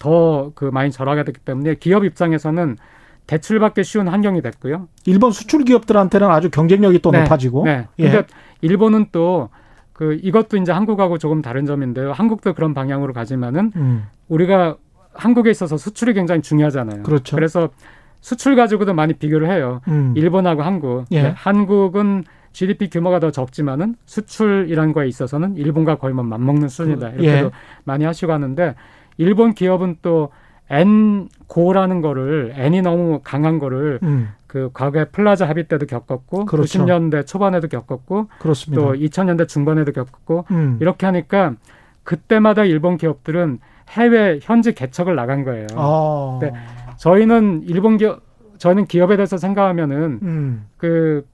[0.00, 2.78] 더 그 많이 절하가 됐기 때문에 기업 입장에서는
[3.26, 4.88] 대출받기 쉬운 환경이 됐고요.
[5.04, 7.20] 일본 수출 기업들한테는 아주 경쟁력이 또 네.
[7.22, 7.64] 높아지고.
[7.64, 7.88] 네.
[7.98, 8.10] 예.
[8.10, 8.26] 근데
[8.62, 9.50] 일본은 또
[10.02, 12.10] 그 이것도 이제 한국하고 조금 다른 점인데요.
[12.10, 14.06] 한국도 그런 방향으로 가지만은 음.
[14.28, 14.76] 우리가
[15.14, 17.04] 한국에 있어서 수출이 굉장히 중요하잖아요.
[17.04, 17.36] 그렇죠.
[17.36, 17.68] 그래서
[18.20, 19.80] 수출 가지고도 많이 비교를 해요.
[19.86, 20.12] 음.
[20.16, 21.04] 일본하고 한국.
[21.12, 21.22] 예.
[21.22, 27.12] 네, 한국은 GDP 규모가 더 적지만은 수출이라는 거에 있어서는 일본과 거의 뭐 맞먹는 수준이다.
[27.12, 27.50] 그, 이렇게도 예.
[27.84, 28.74] 많이 하시고 하는데
[29.18, 30.30] 일본 기업은 또
[30.68, 34.30] 엔고라는 거를 엔이 너무 강한 거를 음.
[34.52, 36.84] 그 과거에 플라자 합의 때도 겪었고 그렇죠.
[36.84, 38.82] 90년대 초반에도 겪었고 그렇습니다.
[38.82, 40.76] 또 2000년대 중반에도 겪었고 음.
[40.78, 41.54] 이렇게 하니까
[42.04, 43.60] 그때마다 일본 기업들은
[43.92, 45.68] 해외 현지 개척을 나간 거예요.
[45.74, 46.36] 아.
[46.38, 46.54] 근데
[46.98, 48.20] 저희는 일본 기업
[48.58, 50.66] 저희는 기업에 대해서 생각하면은 음.
[50.76, 51.26] 그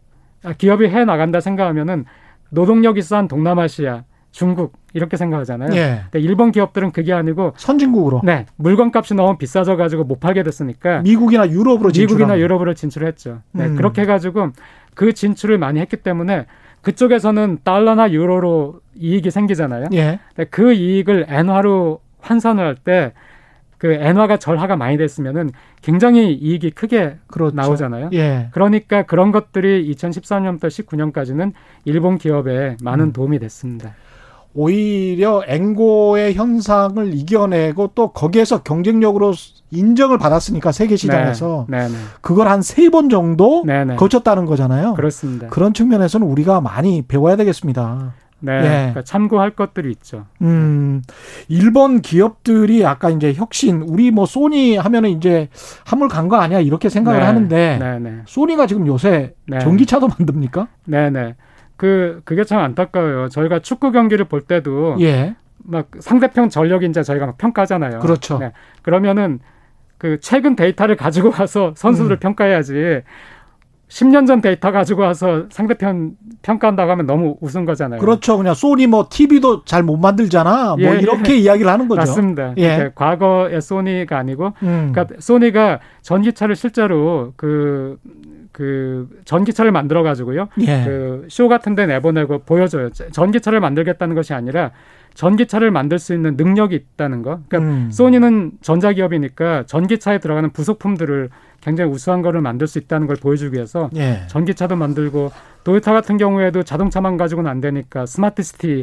[0.44, 2.04] 아, 기업이 해 나간다 생각하면은
[2.50, 4.04] 노동력이 싼 동남아시아,
[4.38, 5.70] 중국 이렇게 생각하잖아요.
[5.74, 6.02] 예.
[6.12, 8.20] 근데 일본 기업들은 그게 아니고 선진국으로.
[8.22, 12.16] 네, 물건값이 너무 비싸져 가지고 못 팔게 됐으니까 미국이나 유럽으로 진출.
[12.16, 13.40] 미국이나 유럽으로 진출했죠.
[13.50, 13.74] 네, 음.
[13.74, 14.50] 그렇게 해 가지고
[14.94, 16.46] 그 진출을 많이 했기 때문에
[16.82, 19.86] 그쪽에서는 달러나 유로로 이익이 생기잖아요.
[19.94, 20.20] 예.
[20.50, 23.12] 그 이익을 엔화로 환산을 할 때
[23.78, 25.50] 그 엔화가 절하가 많이 됐으면은
[25.82, 27.54] 굉장히 이익이 크게 그렇죠.
[27.54, 28.10] 나오잖아요.
[28.12, 28.48] 예.
[28.52, 31.52] 그러니까 그런 것들이 2013년부터 19년까지는
[31.84, 33.12] 일본 기업에 많은 음.
[33.12, 33.94] 도움이 됐습니다.
[34.62, 39.32] 오히려 앵고의 현상을 이겨내고 또 거기에서 경쟁력으로
[39.70, 41.94] 인정을 받았으니까 세계 시장에서 네, 네, 네.
[42.20, 43.94] 그걸 한 세 번 정도 네, 네.
[43.94, 44.94] 거쳤다는 거잖아요.
[44.94, 45.46] 그렇습니다.
[45.48, 48.14] 그런 측면에서는 우리가 많이 배워야 되겠습니다.
[48.40, 48.60] 네, 예.
[48.60, 50.26] 그러니까 참고할 것들이 있죠.
[50.42, 51.02] 음,
[51.48, 55.48] 일본 기업들이 아까 이제 혁신, 우리 뭐 소니 하면은 이제
[55.84, 58.16] 한물 간 거 아니야 이렇게 생각을 네, 하는데 네, 네.
[58.26, 59.58] 소니가 지금 요새 네.
[59.60, 60.66] 전기차도 만듭니까?
[60.86, 61.34] 네, 네.
[61.78, 63.28] 그 그게 참 안타까워요.
[63.30, 65.36] 저희가 축구 경기를 볼 때도 예.
[65.58, 68.00] 막 상대편 전력 이제 저희가 막 평가하잖아요.
[68.00, 68.38] 그렇죠.
[68.38, 68.52] 네.
[68.82, 69.38] 그러면은
[69.96, 72.18] 그 최근 데이터를 가지고 와서 선수들을 음.
[72.18, 73.02] 평가해야지
[73.88, 78.00] 10년 전 데이터 가지고 와서 상대편 평가한다고 하면 너무 우스운 거잖아요.
[78.00, 78.36] 그렇죠.
[78.36, 80.76] 그냥 소니 뭐 TV도 잘 못 만들잖아.
[80.76, 81.36] 뭐 예, 이렇게 예.
[81.38, 82.00] 이야기를 하는 거죠.
[82.00, 82.54] 맞습니다.
[82.58, 82.90] 예.
[82.94, 84.90] 과거의 소니가 아니고 음.
[84.92, 87.98] 그러니까 소니가 전기차를 실제로 그
[88.58, 90.48] 그 전기차를 만들어 가지고요.
[90.62, 90.82] 예.
[90.84, 92.90] 그쇼 같은 데 내보내고 보여줘요.
[92.90, 94.72] 전기차를 만들겠다는 것이 아니라
[95.14, 97.38] 전기차를 만들 수 있는 능력이 있다는 거.
[97.48, 97.90] 그러니까 음.
[97.92, 101.30] 소니는 전자기업이니까 전기차에 들어가는 부속품들을
[101.60, 104.22] 굉장히 우수한 거를 만들 수 있다는 걸 보여주기 위해서 예.
[104.26, 105.30] 전기차도 만들고
[105.62, 108.82] 도요타 같은 경우에도 자동차만 가지고는 안 되니까 smart city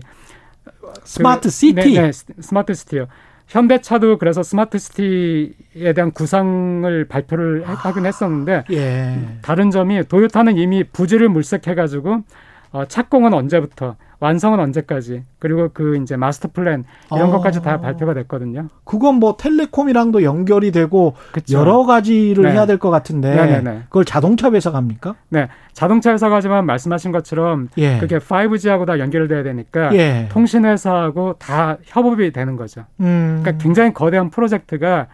[1.04, 3.08] smart city 그, 네, 네, smart city요.
[3.48, 9.38] 현대차도 그래서 smart city에 대한 구상을 발표를 아, 하긴 했었는데 예.
[9.42, 12.24] 다른 점이 도요타는 이미 부지를 물색해 가지고
[12.72, 17.32] 어, 착공은 언제부터 완성은 언제까지 그리고 그 이제 마스터 플랜 이런 아.
[17.34, 18.68] 것까지 다 발표가 됐거든요.
[18.84, 21.58] 그건 뭐 텔레콤이랑도 연결이 되고 그쵸.
[21.60, 22.52] 여러 가지를 네.
[22.52, 23.84] 해야 될 것 같은데 네네네.
[23.86, 25.16] 그걸 자동차 회사가 합니까?
[25.30, 27.98] 네, 자동차 회사가 지만 말씀하신 것처럼 예.
[28.00, 30.28] 그게 5G하고 다 연결돼야 되니까 예.
[30.32, 32.86] 통신 회사하고 다 협업이 되는 거죠.
[33.00, 33.40] 음.
[33.42, 35.08] 그러니까 굉장히 거대한 프로젝트가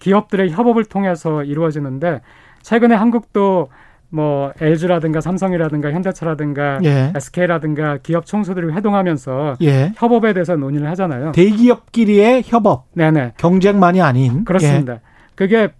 [0.00, 2.20] 기업들의 협업을 통해서 이루어지는데
[2.62, 3.68] 최근에 한국도
[4.08, 7.12] 뭐 LG라든가 삼성이라든가 현대차라든가 예.
[7.14, 9.92] SK라든가 기업 총수들이 회동하면서 예.
[9.96, 11.32] 협업에 대해서 논의를 하잖아요.
[11.32, 12.86] 대기업끼리의 협업.
[12.94, 13.34] 네네.
[13.36, 14.44] 경쟁만이 아닌.
[14.44, 14.94] 그렇습니다.
[14.94, 15.00] 예.
[15.34, 15.70] 그게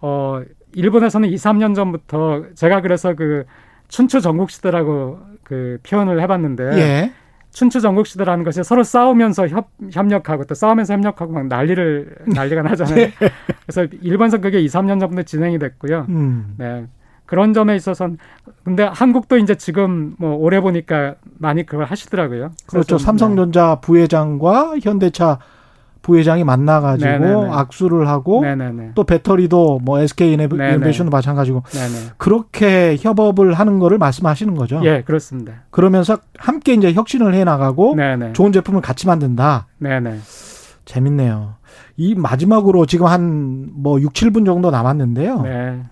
[0.00, 3.44] 어 일본에서는 2, 3년 전부터 제가 그래서 그
[3.88, 7.12] 춘추 전국 시대라고 그 표현을 해봤는데 예.
[7.50, 12.98] 춘추 전국 시대라는 것이 서로 싸우면서 협, 협력하고 또 싸우면서 협력하고 막 난리를 난리가 나잖아요.
[12.98, 13.12] 예.
[13.66, 16.06] 그래서 일본에서 그게 2, 3년 전부터 진행이 됐고요.
[16.08, 16.54] 음.
[16.58, 16.86] 네.
[17.26, 18.18] 그런 점에 있어서는
[18.64, 22.50] 근데 한국도 이제 지금 뭐 올해 보니까 많이 그걸 하시더라고요.
[22.66, 22.98] 그렇죠.
[22.98, 25.38] 삼성전자 부회장과 현대차
[26.02, 27.48] 부회장이 만나가지고 네네네.
[27.50, 28.90] 악수를 하고 네네네.
[28.94, 32.10] 또 배터리도 뭐 SK 이노베이션도 마찬가지고 네네.
[32.18, 34.82] 그렇게 협업을 하는 거를 말씀하시는 거죠.
[34.84, 35.62] 예, 그렇습니다.
[35.70, 37.96] 그러면서 함께 이제 혁신을 해 나가고
[38.34, 39.66] 좋은 제품을 같이 만든다.
[39.78, 40.18] 네네.
[40.84, 41.54] 재밌네요.
[41.96, 45.42] 이 마지막으로 지금 한 뭐 6, 7분 정도 남았는데요.
[45.42, 45.82] 네.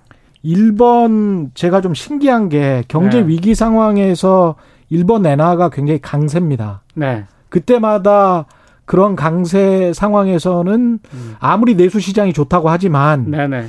[0.43, 3.28] 일본 제가 좀 신기한 게 경제 네.
[3.28, 4.57] 위기 상황에서
[4.90, 6.82] 일본 엔화가 굉장히 강세입니다.
[6.95, 7.24] 네.
[7.49, 8.47] 그때마다
[8.84, 11.36] 그런 강세 상황에서는 음.
[11.38, 13.66] 아무리 내수 시장이 좋다고 하지만 네네.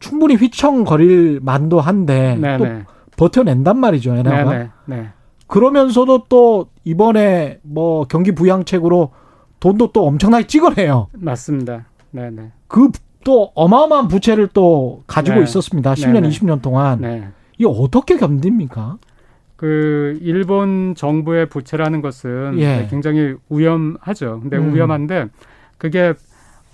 [0.00, 2.58] 충분히 휘청거릴 만도 한데 네네.
[2.58, 4.68] 또 버텨낸단 말이죠 엔화가.
[4.86, 5.08] 네.
[5.46, 9.12] 그러면서도 또 이번에 뭐 경기 부양책으로
[9.60, 11.08] 돈도 또 엄청나게 찍어내요.
[11.12, 11.86] 맞습니다.
[12.10, 12.52] 네네.
[12.68, 12.90] 그
[13.26, 15.42] 또 어마어마한 부채를 또 가지고 네.
[15.42, 15.94] 있었습니다.
[15.94, 16.28] 10년, 네네.
[16.28, 17.00] 20년 동안.
[17.00, 17.28] 네.
[17.58, 18.98] 이게 어떻게 견딥니까?
[19.56, 22.86] 그 일본 정부의 부채라는 것은 예.
[22.88, 24.38] 굉장히 위험하죠.
[24.42, 24.72] 근데 음.
[24.72, 25.26] 위험한데
[25.76, 26.14] 그게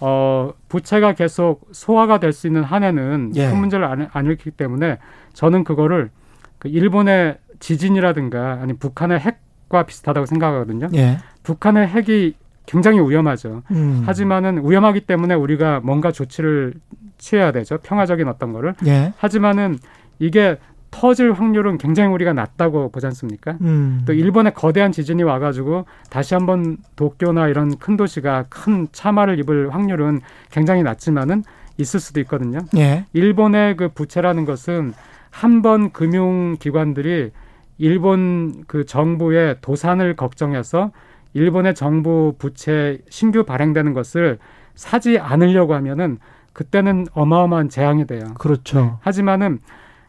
[0.01, 3.49] 어 부채가 계속 소화가 될 수 있는 한에는 예.
[3.49, 4.99] 큰 문제를 안, 안 일으키기 때문에
[5.33, 6.11] 저는 그거를
[6.59, 10.91] 그 일본의 지진이라든가 아니 북한의 핵과 비슷하다고 생각하거든요.
[10.97, 11.17] 예.
[11.45, 12.35] 북한의 핵이
[12.67, 13.63] 굉장히 위험하죠.
[13.71, 14.03] 음.
[14.07, 16.75] 하지만은 위험하기 때문에 우리가 뭔가 조치를
[17.19, 17.79] 취해야 되죠.
[17.79, 18.75] 평화적인 어떤 거를.
[18.87, 19.13] 예.
[19.19, 19.79] 하지만은
[20.19, 20.59] 이게
[20.91, 23.57] 터질 확률은 굉장히 우리가 낮다고 보지 않습니까?
[23.63, 24.03] 음.
[24.07, 30.21] 또 일본의 거대한 지진이 와가지고 다시 한번 도쿄나 이런 큰 도시가 큰 참화를 입을 확률은
[30.51, 31.45] 굉장히 낮지만은
[31.79, 32.59] 있을 수도 있거든요.
[32.77, 33.07] 예.
[33.15, 34.93] 일본의 그 부채라는 것은
[35.31, 37.31] 한 번 금융기관들이
[37.79, 40.93] 일본 그 정부의 도산을 걱정해서
[41.35, 44.39] 일본의 정부 부채 신규 발행되는 것을
[44.75, 46.19] 사지 않으려고 하면은
[46.53, 48.35] 그때는 어마어마한 재앙이 돼요.
[48.39, 48.81] 그렇죠.
[48.81, 48.91] 네.
[49.01, 49.59] 하지만은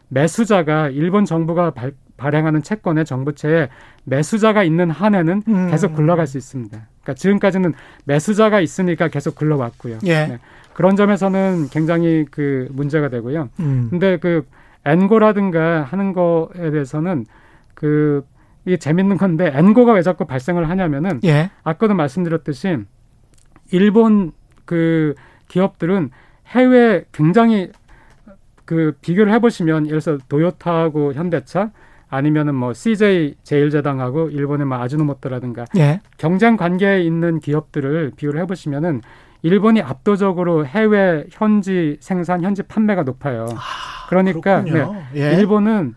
[0.08, 3.68] 매수자가 일본 정부가 발, 발행하는 채권의 정부채에
[4.04, 5.70] 매수자가 있는 한에는 음.
[5.70, 6.76] 계속 굴러갈 수 있습니다.
[7.02, 7.72] 그러니까 지금까지는
[8.04, 9.98] 매수자가 있으니까 계속 굴러왔고요.
[10.04, 10.26] 예.
[10.26, 10.38] 네.
[10.74, 13.48] 그런 점에서는 굉장히 그 문제가 되고요.
[13.60, 13.86] 음.
[13.90, 14.46] 근데 그
[14.84, 17.24] 엔고라든가 하는 거에 대해서는
[17.74, 18.24] 그
[18.64, 21.50] 이게 재밌는 건데 엔고가 왜 자꾸 발생을 하냐면은 예.
[21.62, 22.78] 아까도 말씀드렸듯이
[23.70, 24.32] 일본
[24.64, 25.14] 그
[25.48, 26.10] 기업들은
[26.48, 27.70] 해외 굉장히
[28.64, 31.70] 그 비교를 해보시면 예를 들어서 도요타하고 현대차
[32.08, 36.00] 아니면은 뭐 CJ 제일제당하고 일본의 뭐 아주노모토라든가 예.
[36.16, 39.02] 경쟁 관계에 있는 기업들을 비교를 해보시면은
[39.42, 43.46] 일본이 압도적으로 해외 현지 생산, 현지 판매가 높아요.
[43.54, 44.86] 아, 그러니까 네,
[45.16, 45.34] 예.
[45.34, 45.94] 일본은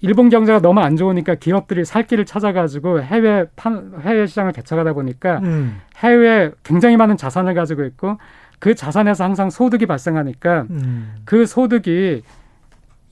[0.00, 5.38] 일본 경제가 너무 안 좋으니까 기업들이 살 길을 찾아가지고 해외 판, 해외 시장을 개척하다 보니까
[5.38, 5.80] 음.
[5.98, 8.18] 해외에 굉장히 많은 자산을 가지고 있고
[8.58, 11.14] 그 자산에서 항상 소득이 발생하니까 음.
[11.24, 12.22] 그 소득이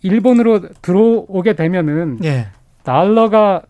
[0.03, 2.49] 일본으로 들어오게 되면은 예.
[2.85, 3.63] 달러가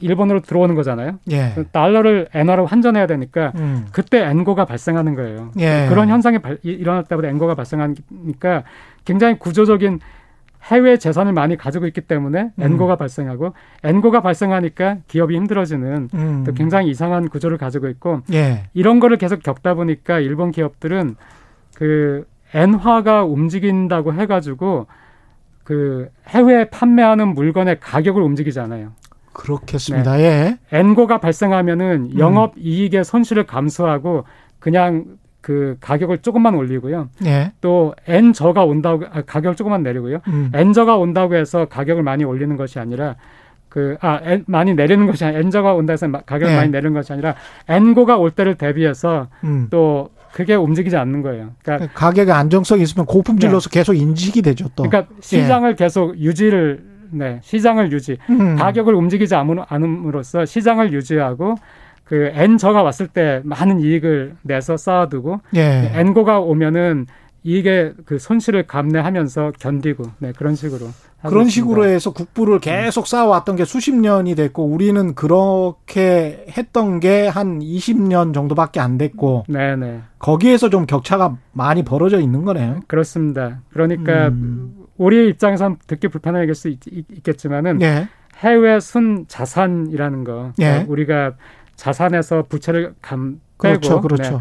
[0.00, 1.18] 일본으로 들어오는 거잖아요.
[1.30, 1.54] 예.
[1.70, 3.86] 달러를 엔화로 환전해야 되니까 음.
[3.92, 5.50] 그때 엔고가 발생하는 거예요.
[5.58, 5.86] 예.
[5.88, 8.64] 그런 현상이 발, 때보다 엔고가 발생하니까
[9.04, 10.00] 굉장히 구조적인
[10.64, 12.62] 해외 재산을 많이 가지고 있기 때문에 음.
[12.62, 13.52] 엔고가 발생하고
[13.82, 16.44] 엔고가 발생하니까 기업이 힘들어지는 음.
[16.46, 18.64] 또 굉장히 이상한 구조를 가지고 있고 예.
[18.72, 21.16] 이런 거를 계속 겪다 보니까 일본 기업들은
[21.74, 24.86] 그 엔화가 움직인다고 해가지고
[25.64, 28.92] 그 해외에 판매하는 물건의 가격을 움직이잖아요.
[29.32, 30.16] 그렇겠습니다.
[30.16, 30.22] 네.
[30.22, 30.58] 예.
[30.78, 32.18] 엔고가 발생하면은 음.
[32.18, 34.24] 영업 이익의 손실을 감수하고
[34.58, 35.06] 그냥
[35.42, 37.08] 그 가격을 조금만 올리고요.
[37.26, 37.52] 예.
[37.60, 40.20] 또 엔저가 온다고 아, 가격을 조금만 내리고요.
[40.28, 40.50] 음.
[40.54, 43.16] 엔저가 온다고 해서 가격을 많이 올리는 것이 아니라
[43.68, 46.56] 그아 많이 내리는 것이 아니라 엔저가 온다 해서 가격을 예.
[46.56, 47.34] 많이 내리는 것이 아니라
[47.68, 49.66] 엔고가 올 때를 대비해서 음.
[49.70, 51.50] 또 그게 움직이지 않는 거예요.
[51.62, 53.80] 그러니까 가격의 안정성이 있으면 고품질로서 네.
[53.80, 54.68] 계속 인식이 되죠.
[54.76, 54.84] 또.
[54.84, 55.74] 그러니까 시장을 예.
[55.74, 58.56] 계속 유지를 네 시장을 유지 음.
[58.56, 61.56] 가격을 움직이지 않음으로써 시장을 유지하고
[62.04, 65.90] 그 엔저가 왔을 때 많은 이익을 내서 쌓아두고 예.
[65.94, 67.06] 엔고가 오면은
[67.44, 70.86] 이게 그 손실을 감내하면서 견디고 네 그런 식으로
[71.26, 77.60] 그런 식으로 해서 국부를 계속 쌓아왔던 게 수십 년이 됐고 우리는 그렇게 했던 게 한
[77.60, 80.00] 20년 정도밖에 안 됐고 네네 네.
[80.18, 82.80] 거기에서 좀 격차가 많이 벌어져 있는 거네요.
[82.86, 83.60] 그렇습니다.
[83.70, 84.74] 그러니까 음.
[84.96, 86.78] 우리 입장에선 듣기 불편하게 수 있,
[87.24, 88.08] 겠지만은 예.
[88.38, 90.64] 해외 순 자산이라는 거 예.
[90.64, 91.32] 그러니까 우리가
[91.76, 94.32] 자산에서 부채를 감 빼고 그렇죠, 그렇죠.
[94.34, 94.38] 네.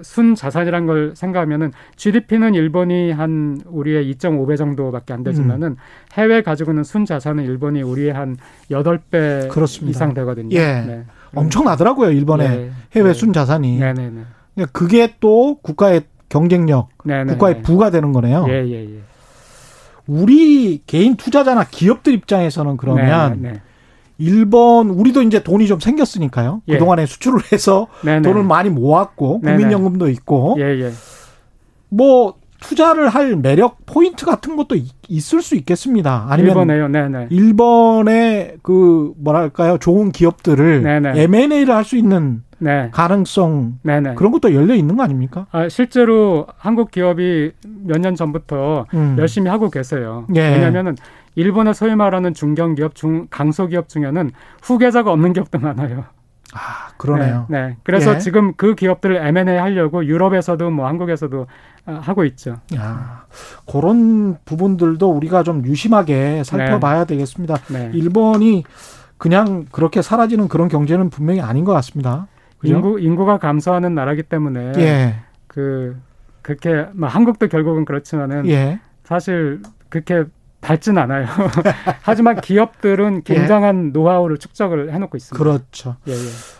[0.00, 5.76] 순 자산이란 걸 생각하면은 GDP는 일본이 한 우리의 2.5배 정도밖에 안 되지만은 음.
[6.14, 8.36] 해외 가지고 있는 순 자산은 일본이 우리의 한
[8.70, 9.90] 8배 그렇습니다.
[9.90, 10.56] 이상 되거든요.
[10.56, 10.84] 예.
[10.86, 11.04] 네.
[11.34, 12.70] 엄청나더라고요, 일본의 네.
[12.94, 13.14] 해외 네.
[13.14, 13.78] 순 자산이.
[13.78, 14.10] 네, 네,
[14.54, 14.64] 네.
[14.72, 17.62] 그게 또 국가의 경쟁력, 네, 네 국가의 네.
[17.62, 18.46] 부가 되는 거네요.
[18.48, 19.00] 예, 예, 예.
[20.06, 23.60] 우리 개인 투자자나 기업들 입장에서는 그러면 네, 네.
[24.22, 26.62] 일본 우리도 이제 돈이 좀 생겼으니까요.
[26.68, 26.72] 예.
[26.74, 28.22] 그동안에 수출을 해서 네네.
[28.22, 30.92] 돈을 많이 모았고 국민연금도 있고 예, 예.
[31.88, 34.76] 뭐 투자를 할 매력 포인트 같은 것도
[35.08, 36.26] 있을 수 있겠습니다.
[36.30, 36.88] 아니면 일본에요.
[36.88, 37.26] 네네.
[37.30, 41.22] 일본의 그 뭐랄까요 좋은 기업들을 네네.
[41.22, 42.90] M&A를 할 수 있는 네.
[42.92, 44.14] 가능성 네네.
[44.14, 45.46] 그런 것도 열려 있는 거 아닙니까?
[45.50, 47.50] 아, 실제로 한국 기업이
[47.84, 49.16] 몇 년 전부터 음.
[49.18, 50.26] 열심히 하고 계세요.
[50.36, 50.40] 예.
[50.52, 50.94] 왜냐하면은
[51.34, 54.30] 일본의 소위 말하는 중견기업, 중 강소기업 중에는
[54.62, 56.04] 후계자가 없는 기업도 많아요.
[56.54, 57.46] 아, 그러네요.
[57.48, 57.68] 네.
[57.68, 57.76] 네.
[57.82, 58.18] 그래서 예.
[58.18, 61.46] 지금 그 기업들을 M&A 하려고 유럽에서도 뭐 한국에서도
[61.86, 62.58] 아, 하고 있죠.
[62.76, 63.24] 야,
[63.70, 67.14] 그런 부분들도 우리가 좀 유심하게 살펴봐야 네.
[67.14, 67.56] 되겠습니다.
[67.70, 67.90] 네.
[67.94, 68.64] 일본이
[69.16, 72.26] 그냥 그렇게 사라지는 그런 경제는 분명히 아닌 것 같습니다.
[72.58, 72.74] 그죠?
[72.74, 75.14] 인구 인구가 감소하는 나라기 때문에 예.
[75.46, 75.96] 그
[76.42, 78.80] 그렇게 뭐 한국도 결국은 그렇지만은 예.
[79.04, 80.24] 사실 그렇게
[80.62, 81.26] 밝진 않아요.
[82.02, 83.34] 하지만 기업들은 예.
[83.34, 83.90] 굉장한 예.
[83.90, 85.36] 노하우를 축적을 해놓고 있습니다.
[85.36, 85.96] 그렇죠.
[86.08, 86.16] 예, 예.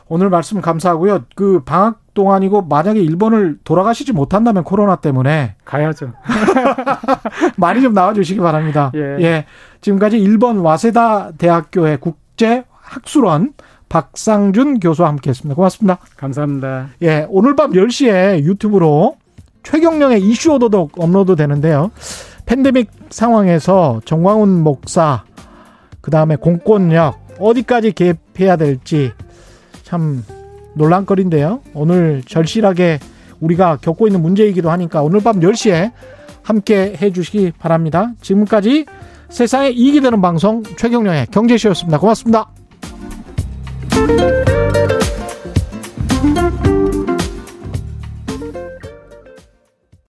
[0.08, 1.24] 오늘 말씀 감사하고요.
[1.34, 6.12] 그 방학 동안이고 만약에 일본을 돌아가시지 못한다면 코로나 때문에 가야죠.
[7.56, 8.90] 많이 좀 나와주시기 바랍니다.
[8.94, 9.16] 예.
[9.20, 9.46] 예.
[9.80, 13.54] 지금까지 일본 와세다 대학교의 국제 학술원
[13.88, 15.54] 박상준 교수와 함께했습니다.
[15.54, 15.98] 고맙습니다.
[16.16, 16.88] 감사합니다.
[17.02, 19.16] 예, 오늘 밤 10시에 유튜브로
[19.62, 21.92] 최경령의 이슈 오도독 업로드 되는데요.
[22.52, 25.24] 팬데믹 상황에서 정광훈 목사
[26.02, 29.10] 그다음에 공권력 어디까지 개입해야 될지
[29.84, 30.22] 참
[30.74, 31.62] 논란거리인데요.
[31.72, 32.98] 오늘 절실하게
[33.40, 35.92] 우리가 겪고 있는 문제이기도 하니까 오늘 밤 10시에
[36.42, 38.12] 함께 해 주시기 바랍니다.
[38.20, 38.84] 지금까지
[39.30, 41.98] 세상에 이익이 되는 방송 최경령의 경제쇼였습니다.
[41.98, 42.50] 고맙습니다.